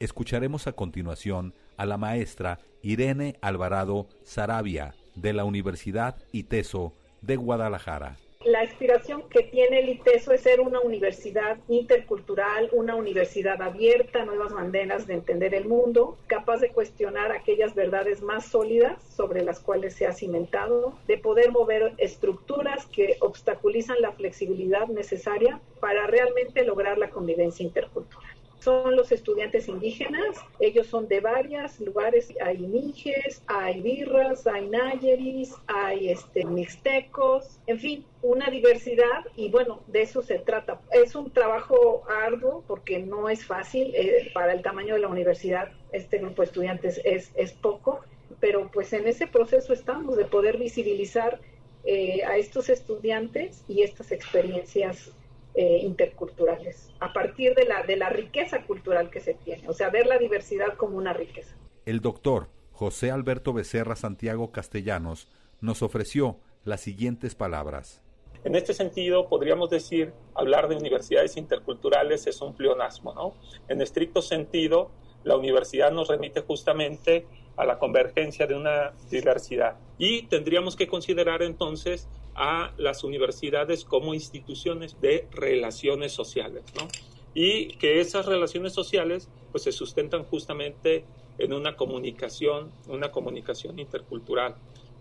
[0.00, 6.92] Escucharemos a continuación a la maestra Irene Alvarado Sarabia de la Universidad ITESO
[7.22, 13.60] de Guadalajara la aspiración que tiene el ITESO es ser una universidad intercultural, una universidad
[13.60, 19.42] abierta, nuevas maneras de entender el mundo, capaz de cuestionar aquellas verdades más sólidas sobre
[19.42, 26.06] las cuales se ha cimentado, de poder mover estructuras que obstaculizan la flexibilidad necesaria para
[26.06, 30.36] realmente lograr la convivencia intercultural son los estudiantes indígenas.
[30.60, 32.32] Ellos son de varios lugares.
[32.44, 39.80] Hay mijes, hay birras, hay nayeris, hay este, mixtecos, en fin, una diversidad y bueno,
[39.86, 40.80] de eso se trata.
[40.90, 43.94] Es un trabajo arduo porque no es fácil.
[43.94, 48.00] Eh, para el tamaño de la universidad, este grupo de estudiantes es, es poco,
[48.40, 51.40] pero pues en ese proceso estamos de poder visibilizar
[51.84, 55.12] eh, a estos estudiantes y estas experiencias
[55.60, 59.90] eh, interculturales, a partir de la, de la riqueza cultural que se tiene, o sea,
[59.90, 61.56] ver la diversidad como una riqueza.
[61.84, 65.26] El doctor José Alberto Becerra Santiago Castellanos
[65.60, 68.04] nos ofreció las siguientes palabras.
[68.44, 73.34] En este sentido, podríamos decir, hablar de universidades interculturales es un pleonasmo, ¿no?
[73.66, 74.92] En estricto sentido,
[75.24, 77.26] la universidad nos remite justamente
[77.58, 79.76] a la convergencia de una diversidad.
[79.98, 86.86] Y tendríamos que considerar entonces a las universidades como instituciones de relaciones sociales, ¿no?
[87.34, 91.04] Y que esas relaciones sociales pues se sustentan justamente
[91.36, 94.54] en una comunicación, una comunicación intercultural.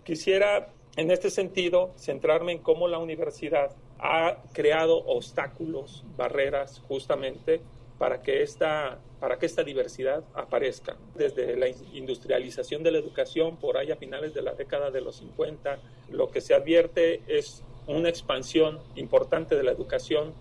[0.04, 7.62] Quisiera en este sentido centrarme en cómo la universidad ha creado obstáculos, barreras justamente
[7.98, 10.98] para que esta, para que esta diversidad aparezca.
[11.16, 15.18] Desde la industrialización de la educación por ahí a finales de la década de los
[15.18, 15.80] 50,
[16.12, 20.34] lo que se advierte es una expansión importante de la educación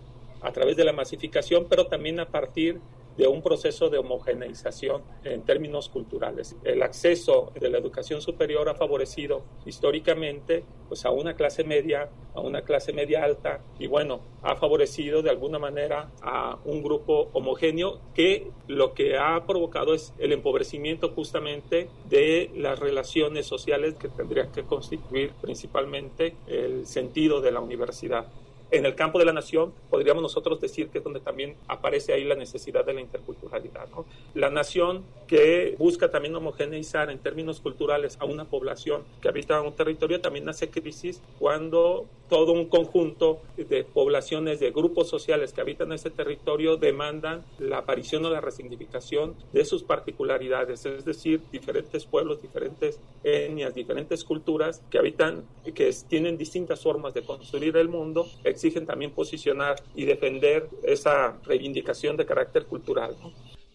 [0.42, 2.80] a través de la masificación, pero también a partir
[3.16, 6.56] de un proceso de homogeneización en términos culturales.
[6.64, 12.40] El acceso de la educación superior ha favorecido históricamente pues, a una clase media, a
[12.40, 18.00] una clase media alta y bueno, ha favorecido de alguna manera a un grupo homogéneo
[18.14, 24.52] que lo que ha provocado es el empobrecimiento justamente de las relaciones sociales que tendrían
[24.52, 28.26] que constituir principalmente el sentido de la universidad.
[28.70, 32.24] En el campo de la nación, podríamos nosotros decir que es donde también aparece ahí
[32.24, 33.86] la necesidad de la interculturalidad.
[34.34, 39.74] La nación que busca también homogeneizar en términos culturales a una población que habita un
[39.74, 45.92] territorio también hace crisis cuando todo un conjunto de poblaciones, de grupos sociales que habitan
[45.92, 52.42] ese territorio demandan la aparición o la resignificación de sus particularidades, es decir, diferentes pueblos,
[52.42, 55.44] diferentes etnias, diferentes culturas que habitan,
[55.74, 58.26] que tienen distintas formas de construir el mundo,
[58.56, 63.14] exigen también posicionar y defender esa reivindicación de carácter cultural.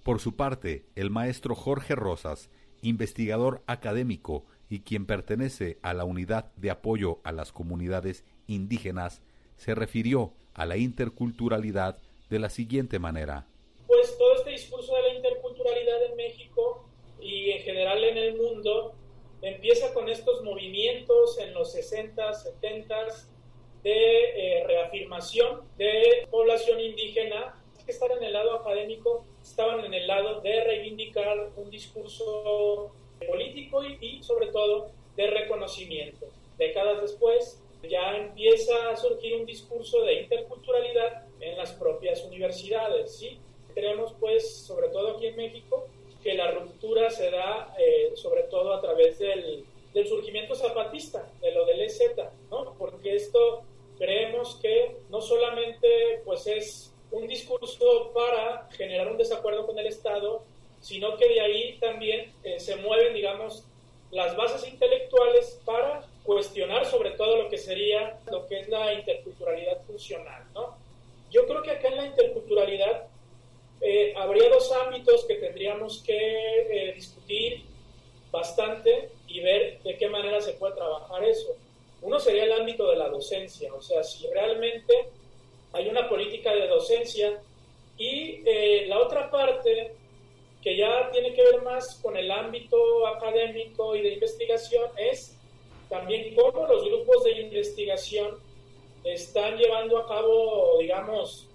[0.03, 2.49] Por su parte, el maestro Jorge Rosas,
[2.81, 9.21] investigador académico y quien pertenece a la unidad de apoyo a las comunidades indígenas,
[9.55, 13.45] se refirió a la interculturalidad de la siguiente manera.
[13.85, 16.89] Pues todo este discurso de la interculturalidad en México
[17.21, 18.95] y en general en el mundo
[19.43, 23.05] empieza con estos movimientos en los 60, 70
[23.83, 27.55] de eh, reafirmación de población indígena
[27.85, 32.91] que estaban en el lado académico, estaban en el lado de reivindicar un discurso
[33.27, 36.27] político y, y sobre todo de reconocimiento.
[36.57, 43.39] Décadas después, ya empieza a surgir un discurso de interculturalidad en las propias universidades, ¿sí?
[43.73, 45.87] Creemos, pues, sobre todo aquí en México,
[46.21, 51.51] que la ruptura se da eh, sobre todo a través del, del, surgimiento zapatista, de
[51.51, 52.01] lo del EZ,
[52.51, 52.75] ¿no?
[52.77, 53.63] Porque esto
[53.97, 60.43] creemos que no solamente, pues, es un discurso para generar un desacuerdo con el Estado,
[60.91, 63.63] sino que de ahí también eh, se mueven, digamos,
[64.11, 69.81] las bases intelectuales para cuestionar sobre todo lo que sería lo que es la interculturalidad
[69.85, 70.75] funcional, ¿no?
[71.29, 73.07] Yo creo que acá en la interculturalidad
[73.79, 77.63] eh, habría dos ámbitos que tendríamos que eh, discutir
[78.29, 81.55] bastante y ver de qué manera se puede trabajar eso.
[82.01, 84.93] Uno sería el ámbito de la docencia, o sea, si realmente
[85.71, 87.41] hay una política de docencia
[87.97, 89.95] y eh, la otra parte
[90.61, 95.35] que ya tiene que ver más con el ámbito académico y de investigación es
[95.89, 98.37] también cómo los grupos de investigación
[99.03, 101.47] están llevando a cabo, digamos,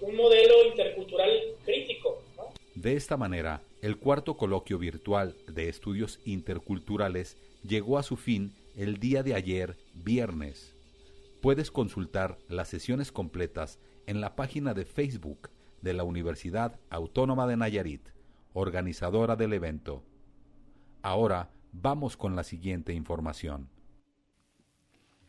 [0.00, 2.22] un modelo intercultural crítico.
[2.74, 9.00] De esta manera, el cuarto coloquio virtual de estudios interculturales llegó a su fin el
[9.00, 10.74] día de ayer, viernes.
[11.42, 15.50] Puedes consultar las sesiones completas en la página de Facebook
[15.82, 18.08] de la Universidad Autónoma de Nayarit,
[18.54, 20.02] organizadora del evento.
[21.02, 23.68] Ahora vamos con la siguiente información.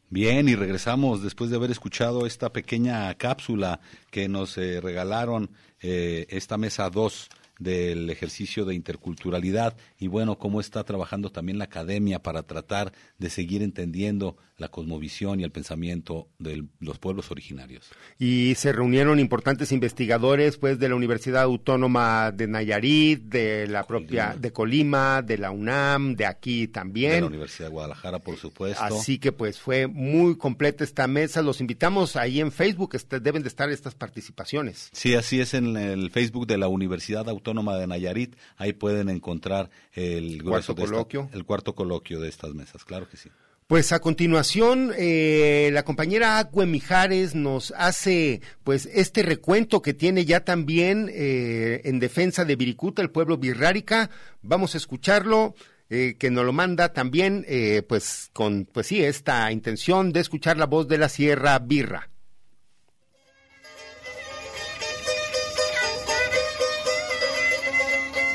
[0.09, 5.49] Bien, y regresamos después de haber escuchado esta pequeña cápsula que nos eh, regalaron
[5.81, 7.29] eh, esta mesa 2
[7.60, 9.78] del ejercicio de interculturalidad.
[9.97, 15.39] Y bueno, cómo está trabajando también la academia para tratar de seguir entendiendo la cosmovisión
[15.39, 17.89] y el pensamiento de los pueblos originarios.
[18.20, 24.36] Y se reunieron importantes investigadores pues de la Universidad Autónoma de Nayarit, de la propia
[24.39, 27.14] de Colima, de la UNAM, de aquí también.
[27.14, 28.84] De la Universidad de Guadalajara, por supuesto.
[28.84, 31.41] Así que pues fue muy completa esta mesa.
[31.41, 34.89] Los invitamos ahí en Facebook, este, deben de estar estas participaciones.
[34.93, 38.36] Sí, así es en el Facebook de la Universidad Autónoma de Nayarit.
[38.58, 41.30] Ahí pueden encontrar el cuarto coloquio.
[41.34, 43.30] el cuarto coloquio de estas mesas, claro que sí.
[43.68, 50.26] Pues a continuación, eh, la compañera Acue Mijares nos hace pues este recuento que tiene
[50.26, 54.09] ya también eh, en defensa de Viricuta, el pueblo birrárica.
[54.41, 55.55] Vamos a escucharlo,
[55.89, 57.45] eh, que nos lo manda también,
[57.88, 62.09] pues con, pues sí, esta intención de escuchar la voz de la Sierra Birra.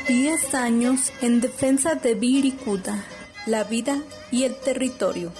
[0.07, 3.05] Diez años en defensa de Viricuta
[3.49, 5.31] la vida y el territorio.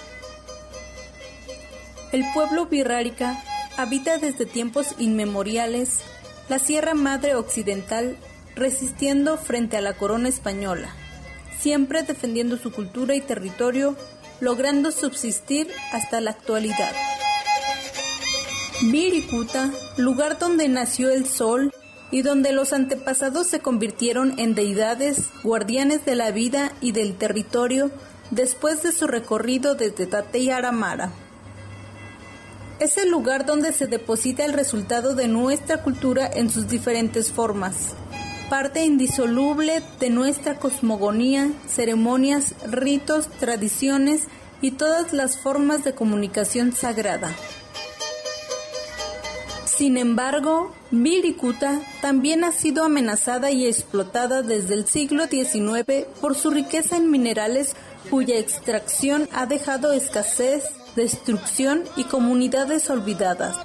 [2.12, 3.42] El pueblo birrárica
[3.76, 6.00] habita desde tiempos inmemoriales
[6.48, 8.16] la Sierra Madre Occidental
[8.56, 10.92] resistiendo frente a la corona española,
[11.60, 13.96] siempre defendiendo su cultura y territorio,
[14.40, 16.92] logrando subsistir hasta la actualidad.
[18.90, 21.72] Viricuta, lugar donde nació el sol
[22.10, 27.90] y donde los antepasados se convirtieron en deidades, guardianes de la vida y del territorio
[28.30, 31.10] después de su recorrido desde Tate Aramara.
[32.78, 37.94] Es el lugar donde se deposita el resultado de nuestra cultura en sus diferentes formas,
[38.48, 44.22] parte indisoluble de nuestra cosmogonía, ceremonias, ritos, tradiciones
[44.62, 47.34] y todas las formas de comunicación sagrada.
[49.80, 56.50] Sin embargo, Viricuta también ha sido amenazada y explotada desde el siglo XIX por su
[56.50, 57.74] riqueza en minerales
[58.10, 60.64] cuya extracción ha dejado escasez,
[60.96, 63.56] destrucción y comunidades olvidadas.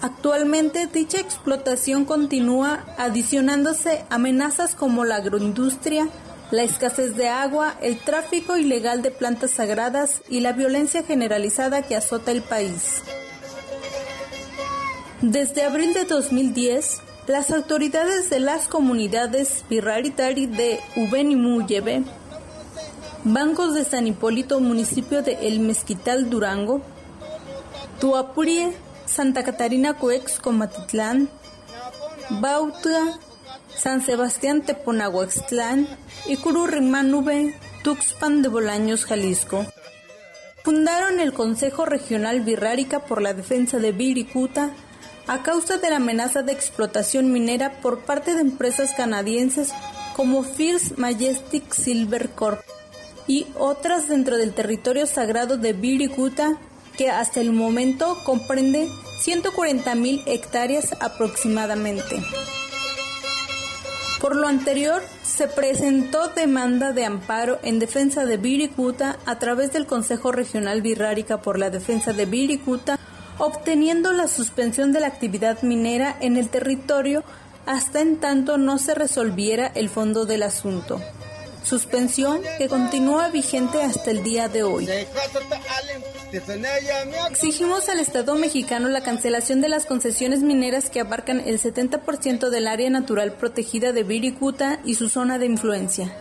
[0.00, 6.08] Actualmente dicha explotación continúa adicionándose amenazas como la agroindustria,
[6.52, 11.96] la escasez de agua, el tráfico ilegal de plantas sagradas y la violencia generalizada que
[11.96, 13.02] azota el país.
[15.22, 22.04] Desde abril de 2010, las autoridades de las comunidades Pirraritari de Ubenimuyebe,
[23.24, 26.80] Bancos de San Hipólito, municipio de El Mezquital, Durango,
[28.00, 28.72] Tuapurie,
[29.04, 31.28] Santa Catarina Cuex, Comatitlán,
[32.30, 33.18] Bauta,
[33.76, 35.86] San Sebastián Teponahuaxtlán
[36.28, 37.54] y Cururrimanube,
[37.84, 39.66] Tuxpan de Bolaños, Jalisco.
[40.64, 44.72] Fundaron el Consejo Regional Birrárica por la Defensa de Viricuta
[45.30, 49.70] a causa de la amenaza de explotación minera por parte de empresas canadienses
[50.16, 52.60] como First Majestic Silver Corp
[53.28, 56.58] y otras dentro del territorio sagrado de Viricuta
[56.98, 58.88] que hasta el momento comprende
[59.24, 62.20] 140.000 hectáreas aproximadamente.
[64.20, 69.86] Por lo anterior, se presentó demanda de amparo en defensa de Viricuta a través del
[69.86, 72.98] Consejo Regional Birrárica por la defensa de Viricuta,
[73.40, 77.24] obteniendo la suspensión de la actividad minera en el territorio
[77.66, 81.00] hasta en tanto no se resolviera el fondo del asunto
[81.62, 84.88] suspensión que continúa vigente hasta el día de hoy.
[87.30, 92.66] Exigimos al Estado mexicano la cancelación de las concesiones mineras que abarcan el 70% del
[92.66, 96.12] área natural protegida de Viricuta y su zona de influencia.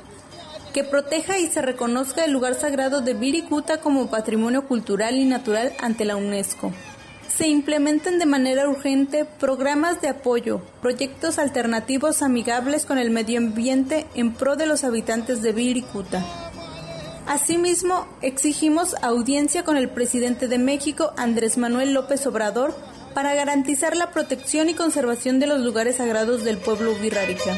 [0.73, 5.73] Que proteja y se reconozca el lugar sagrado de Viricuta como patrimonio cultural y natural
[5.79, 6.71] ante la UNESCO
[7.35, 14.05] se implementen de manera urgente programas de apoyo, proyectos alternativos amigables con el medio ambiente
[14.15, 16.23] en pro de los habitantes de Viricuta.
[17.27, 22.75] Asimismo, exigimos audiencia con el presidente de México, Andrés Manuel López Obrador,
[23.13, 27.55] para garantizar la protección y conservación de los lugares sagrados del pueblo virrárica.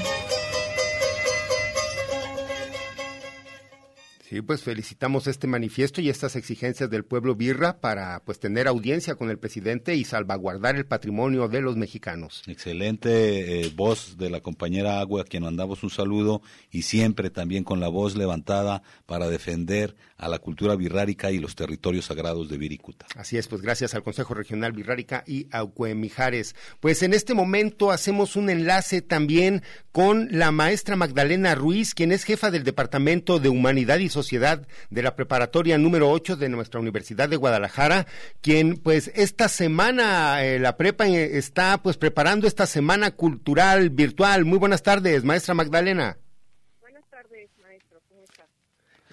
[4.32, 9.16] Sí, pues felicitamos este manifiesto y estas exigencias del pueblo birra para pues tener audiencia
[9.16, 12.42] con el presidente y salvaguardar el patrimonio de los mexicanos.
[12.48, 17.66] Excelente eh, voz de la compañera Agua, a quien mandamos un saludo y siempre también
[17.66, 22.60] con la voz levantada para defender a la cultura birrárica y los territorios sagrados de
[22.60, 23.08] Viricuta.
[23.16, 25.66] Así es, pues gracias al Consejo Regional Birrárica y a
[25.96, 26.56] Mijares.
[26.80, 32.24] Pues en este momento hacemos un enlace también con la maestra Magdalena Ruiz, quien es
[32.24, 37.28] jefa del Departamento de Humanidad y Sociedad de la Preparatoria número 8 de nuestra Universidad
[37.28, 38.06] de Guadalajara,
[38.42, 44.46] quien pues esta semana, eh, la prepa eh, está pues preparando esta semana cultural virtual.
[44.46, 46.21] Muy buenas tardes, maestra Magdalena.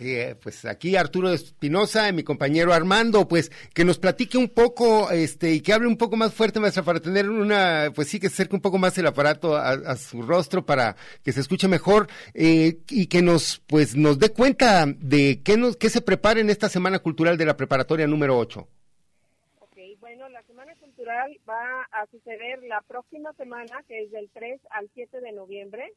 [0.01, 5.11] Eh, pues aquí Arturo Espinosa y mi compañero Armando, pues que nos platique un poco,
[5.11, 8.29] este, y que hable un poco más fuerte, maestra, para tener una, pues sí, que
[8.29, 10.95] se acerque un poco más el aparato a, su rostro para
[11.25, 15.77] que se escuche mejor, eh, y que nos, pues nos dé cuenta de qué nos,
[15.77, 18.69] qué se prepara en esta Semana Cultural de la Preparatoria número 8.
[19.61, 24.61] Ok, bueno, la Semana Cultural va a suceder la próxima semana, que es del 3
[24.71, 25.93] al 7 de noviembre,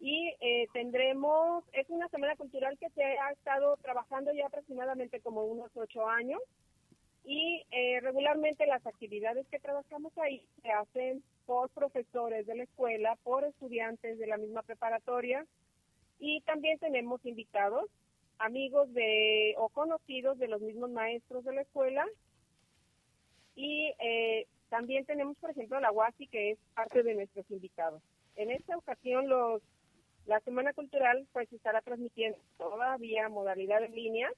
[0.00, 5.44] y eh, tendremos, es una semana cultural que se ha estado trabajando ya aproximadamente como
[5.44, 6.40] unos ocho años
[7.24, 13.16] y eh, regularmente las actividades que trabajamos ahí se hacen por profesores de la escuela,
[13.24, 15.44] por estudiantes de la misma preparatoria
[16.20, 17.90] y también tenemos invitados,
[18.38, 22.06] amigos de o conocidos de los mismos maestros de la escuela
[23.56, 28.00] y eh, también tenemos, por ejemplo, la UASI que es parte de nuestros invitados.
[28.36, 29.60] En esta ocasión los
[30.28, 34.30] la Semana Cultural pues estará transmitiendo todavía modalidad en línea,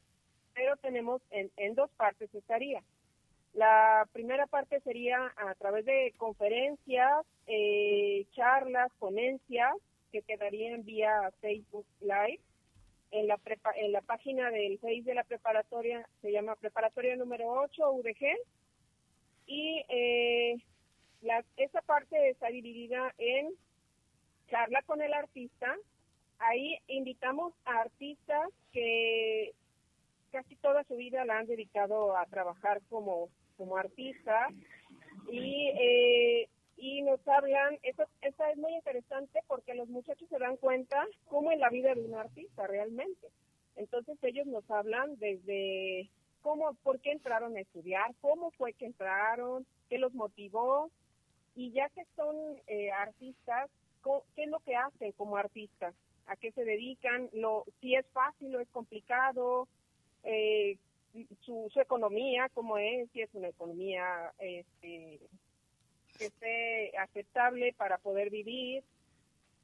[0.54, 2.80] pero tenemos en, dos partes estaría.
[3.54, 9.74] La primera parte sería a través de conferencias, eh, charlas, ponencias
[10.12, 12.40] que quedarían vía Facebook Live.
[13.10, 13.40] En la,
[13.74, 18.38] en la página del Face de la preparatoria se llama Preparatoria número 8 UDG
[19.46, 20.54] y eh,
[21.22, 23.52] la, esa parte está dividida en
[24.50, 25.74] charla con el artista.
[26.38, 29.52] Ahí invitamos a artistas que
[30.32, 34.48] casi toda su vida la han dedicado a trabajar como, como artista
[35.30, 40.56] y, eh, y nos hablan, eso, eso es muy interesante porque los muchachos se dan
[40.56, 43.28] cuenta cómo es la vida de un artista realmente.
[43.76, 46.08] Entonces ellos nos hablan desde
[46.42, 50.90] cómo, por qué entraron a estudiar, cómo fue que entraron, qué los motivó
[51.54, 52.36] y ya que son
[52.66, 53.70] eh, artistas,
[54.34, 55.94] qué es lo que hacen como artistas,
[56.26, 59.68] a qué se dedican, lo, si es fácil o es complicado,
[60.22, 60.76] eh,
[61.40, 65.20] su, economía, cómo es, si es una economía este,
[66.18, 68.84] que esté aceptable para poder vivir.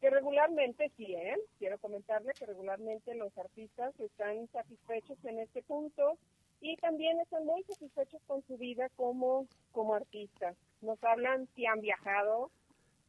[0.01, 1.37] Que regularmente sí, ¿eh?
[1.59, 6.19] Quiero comentarle que regularmente los artistas están satisfechos en este punto
[6.61, 10.57] y también están muy satisfechos con su vida como, como artistas.
[10.83, 12.51] Nos hablan si han viajado,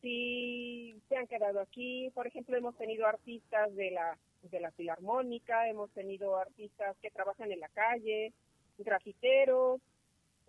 [0.01, 2.09] si se han quedado aquí.
[2.13, 7.51] Por ejemplo, hemos tenido artistas de la, de la filarmónica, hemos tenido artistas que trabajan
[7.51, 8.33] en la calle,
[8.77, 9.81] grafiteros,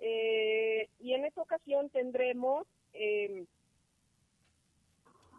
[0.01, 3.44] eh, y en esta ocasión tendremos eh,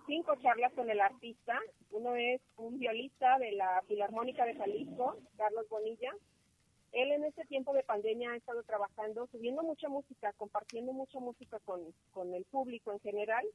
[0.06, 1.60] cinco charlas con el artista.
[1.92, 6.12] Uno es un violista de la Filarmónica de Jalisco, Carlos Bonilla.
[6.92, 11.60] Él en este tiempo de pandemia ha estado trabajando, subiendo mucha música, compartiendo mucha música
[11.60, 11.82] con,
[12.12, 13.46] con el público en general.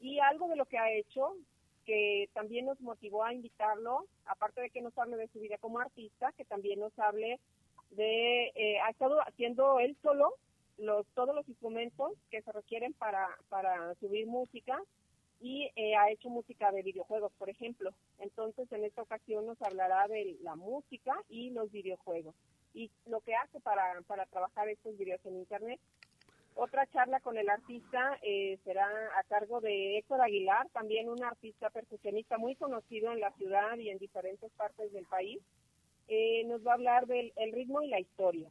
[0.00, 1.36] Y algo de lo que ha hecho,
[1.84, 5.78] que también nos motivó a invitarlo, aparte de que nos hable de su vida como
[5.78, 7.38] artista, que también nos hable
[7.90, 10.34] de, eh, ha estado haciendo él solo
[10.78, 14.80] los, todos los instrumentos que se requieren para, para subir música
[15.40, 17.92] y eh, ha hecho música de videojuegos, por ejemplo.
[18.18, 22.34] Entonces, en esta ocasión nos hablará de la música y los videojuegos
[22.74, 25.80] y lo que hace para, para trabajar estos videos en Internet.
[26.62, 28.86] Otra charla con el artista eh, será
[29.18, 33.88] a cargo de Héctor Aguilar, también un artista percusionista muy conocido en la ciudad y
[33.88, 35.40] en diferentes partes del país.
[36.08, 38.50] Eh, nos va a hablar del el ritmo y la historia.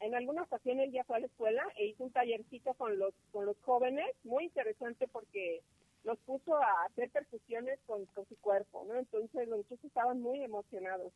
[0.00, 3.14] En alguna ocasión él ya fue a la escuela e hizo un tallercito con los,
[3.32, 5.62] con los jóvenes, muy interesante porque
[6.04, 8.94] los puso a hacer percusiones con, su cuerpo, ¿no?
[8.94, 11.14] Entonces los chicos estaban muy emocionados.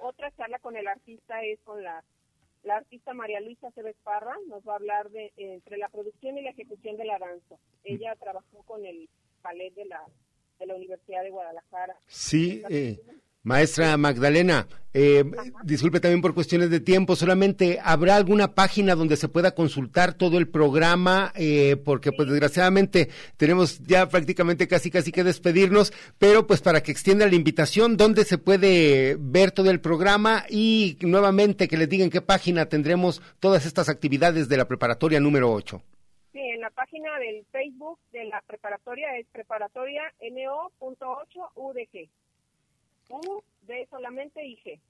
[0.00, 2.04] Otra charla con el artista es con la,
[2.62, 6.42] la artista María Luisa Cebes Parra, nos va a hablar de entre la producción y
[6.42, 7.56] la ejecución de la danza.
[7.84, 9.08] Ella trabajó con el
[9.42, 10.04] ballet de la,
[10.58, 11.96] de la Universidad de Guadalajara.
[12.06, 13.00] Sí, eh,
[13.44, 15.24] Maestra Magdalena, eh,
[15.64, 20.38] disculpe también por cuestiones de tiempo, solamente habrá alguna página donde se pueda consultar todo
[20.38, 26.60] el programa, eh, porque pues desgraciadamente tenemos ya prácticamente casi casi que despedirnos, pero pues
[26.60, 30.44] para que extienda la invitación, ¿dónde se puede ver todo el programa?
[30.48, 35.50] Y nuevamente que les digan qué página tendremos todas estas actividades de la preparatoria número
[35.52, 35.82] 8.
[36.32, 42.08] Sí, en la página del Facebook de la preparatoria es preparatoria NO.8 UDG.
[43.12, 44.80] U, D solamente y G.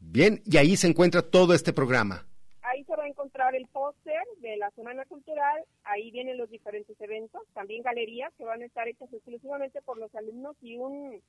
[0.00, 2.26] Bien, y ahí se encuentra todo este programa.
[2.62, 7.00] Ahí se va a encontrar el póster de la Semana Cultural, ahí vienen los diferentes
[7.00, 11.20] eventos, también galerías que van a estar hechas exclusivamente por los alumnos y un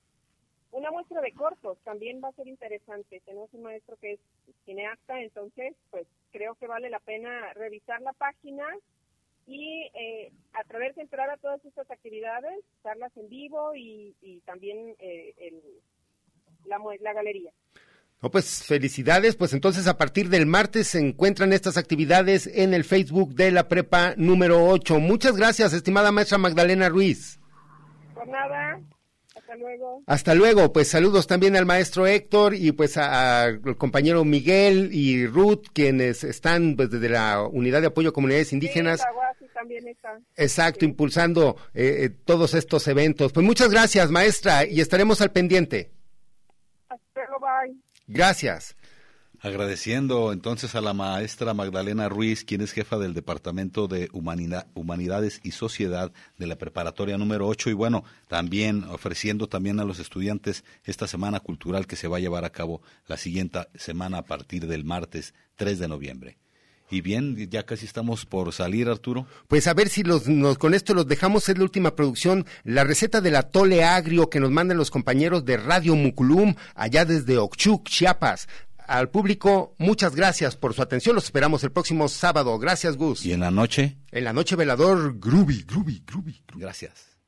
[0.72, 3.22] una muestra de cortos también va a ser interesante.
[3.26, 4.20] Tenemos un maestro que es
[4.66, 8.66] cineasta, entonces pues creo que vale la pena revisar la página
[9.50, 15.34] y eh, atreverse a entrar a todas estas actividades, darlas en vivo y, también eh,
[16.66, 17.52] la, la galería.
[18.22, 22.84] No, pues felicidades, pues entonces a partir del martes se encuentran estas actividades en el
[22.84, 25.00] Facebook de la prepa número 8.
[25.00, 27.40] Muchas gracias, estimada maestra Magdalena Ruiz.
[28.14, 28.82] Por nada.
[29.36, 30.04] Hasta luego.
[30.06, 30.74] Hasta luego.
[30.74, 36.76] Pues saludos también al maestro Héctor y pues al compañero Miguel y Ruth, quienes están
[36.76, 39.02] pues, desde la Unidad de Apoyo a Comunidades Indígenas.
[39.60, 40.20] También está.
[40.38, 43.34] Exacto, impulsando eh, eh, todos estos eventos.
[43.34, 45.92] Pues muchas gracias, maestra, y estaremos al pendiente.
[46.88, 47.76] Hasta luego, bye.
[48.08, 48.76] Gracias.
[49.42, 55.52] Agradeciendo entonces a la maestra Magdalena Ruiz, quien es jefa del Departamento de Humanidades y
[55.52, 61.08] Sociedad de la Preparatoria número 8 y bueno, también ofreciendo también a los estudiantes esta
[61.08, 64.84] semana cultural que se va a llevar a cabo la siguiente semana a partir del
[64.84, 66.38] martes 3 de noviembre.
[66.92, 69.28] Y bien, ya casi estamos por salir, Arturo.
[69.48, 70.24] Pues a ver si los,
[70.58, 71.48] con esto los dejamos.
[71.50, 75.58] Es la última producción, la receta del atole agrio que nos mandan los compañeros de
[75.58, 78.48] Radio Muculum, allá desde Ochuc, Chiapas
[78.90, 81.14] al público, muchas gracias por su atención.
[81.14, 82.58] Los esperamos el próximo sábado.
[82.58, 83.24] Gracias, Gus.
[83.24, 83.98] ¿Y en la noche?
[84.12, 86.42] En la noche velador, groovy, groovy, groovy.
[86.56, 87.20] Gracias.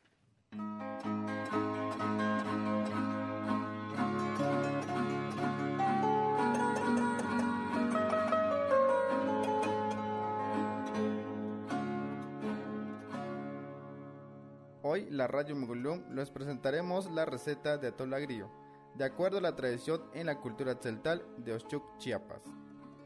[14.94, 18.52] Hoy, la Radio Mugulum, les presentaremos la receta de atole agrio
[18.96, 22.42] de acuerdo a la tradición en la cultura celtal de Oshchuk, Chiapas.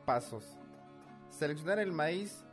[0.04, 0.58] Pasos.
[1.30, 2.44] Seleccionar el maíz.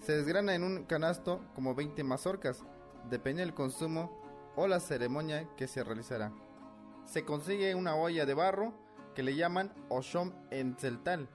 [0.00, 2.62] Se desgrana en un canasto como 20 mazorcas,
[3.08, 4.20] depende del consumo
[4.56, 6.30] o la ceremonia que se realizará.
[7.06, 8.74] Se consigue una olla de barro
[9.14, 11.30] que le llaman oshom en celtal.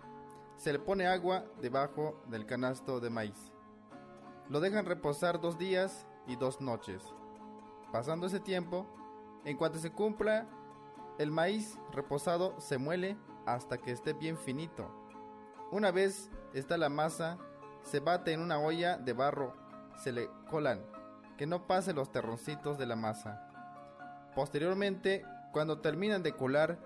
[0.58, 3.52] Se le pone agua debajo del canasto de maíz.
[4.48, 7.04] Lo dejan reposar dos días y dos noches.
[7.92, 8.86] Pasando ese tiempo,
[9.44, 10.48] en cuanto se cumpla
[11.18, 14.90] el maíz reposado se muele hasta que esté bien finito.
[15.72, 17.38] Una vez está la masa,
[17.84, 19.54] se bate en una olla de barro,
[19.98, 20.84] se le colan
[21.38, 23.50] que no pase los terroncitos de la masa.
[24.36, 26.80] Posteriormente, cuando terminan de colar,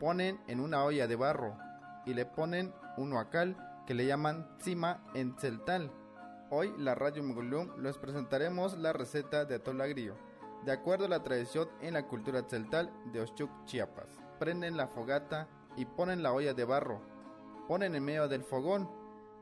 [0.00, 1.56] ponen en una olla de barro
[2.04, 5.90] y le ponen un huacal que le llaman cima en celtal.
[6.48, 10.14] Hoy la Radio Mogulum les presentaremos la receta de atol agrio,
[10.64, 14.06] de acuerdo a la tradición en la cultura celtal de Oshuk, Chiapas.
[14.38, 17.00] Prenden la fogata y ponen la olla de barro,
[17.66, 18.88] ponen en medio del fogón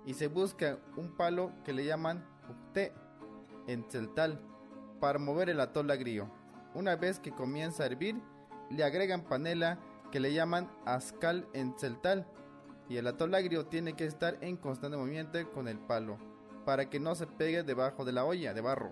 [0.07, 2.95] y se busca un palo que le llaman ucté
[3.67, 4.41] en celtal
[4.99, 6.31] para mover el atol agrio.
[6.73, 8.19] Una vez que comienza a hervir,
[8.71, 9.79] le agregan panela
[10.11, 12.27] que le llaman ascal en celtal
[12.89, 16.33] y el atol agrio tiene que estar en constante movimiento con el palo
[16.65, 18.91] para que no se pegue debajo de la olla de barro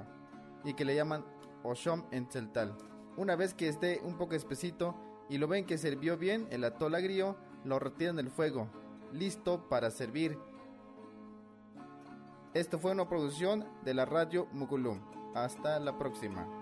[0.64, 1.24] y que le llaman
[1.62, 2.76] oshom en celtal.
[3.16, 4.94] Una vez que esté un poco espesito
[5.28, 8.68] y lo ven que sirvió bien el atol agrio, lo retiran del fuego,
[9.12, 10.38] listo para servir.
[12.54, 15.00] Esto fue una producción de la radio Mukulum.
[15.34, 16.61] Hasta la próxima.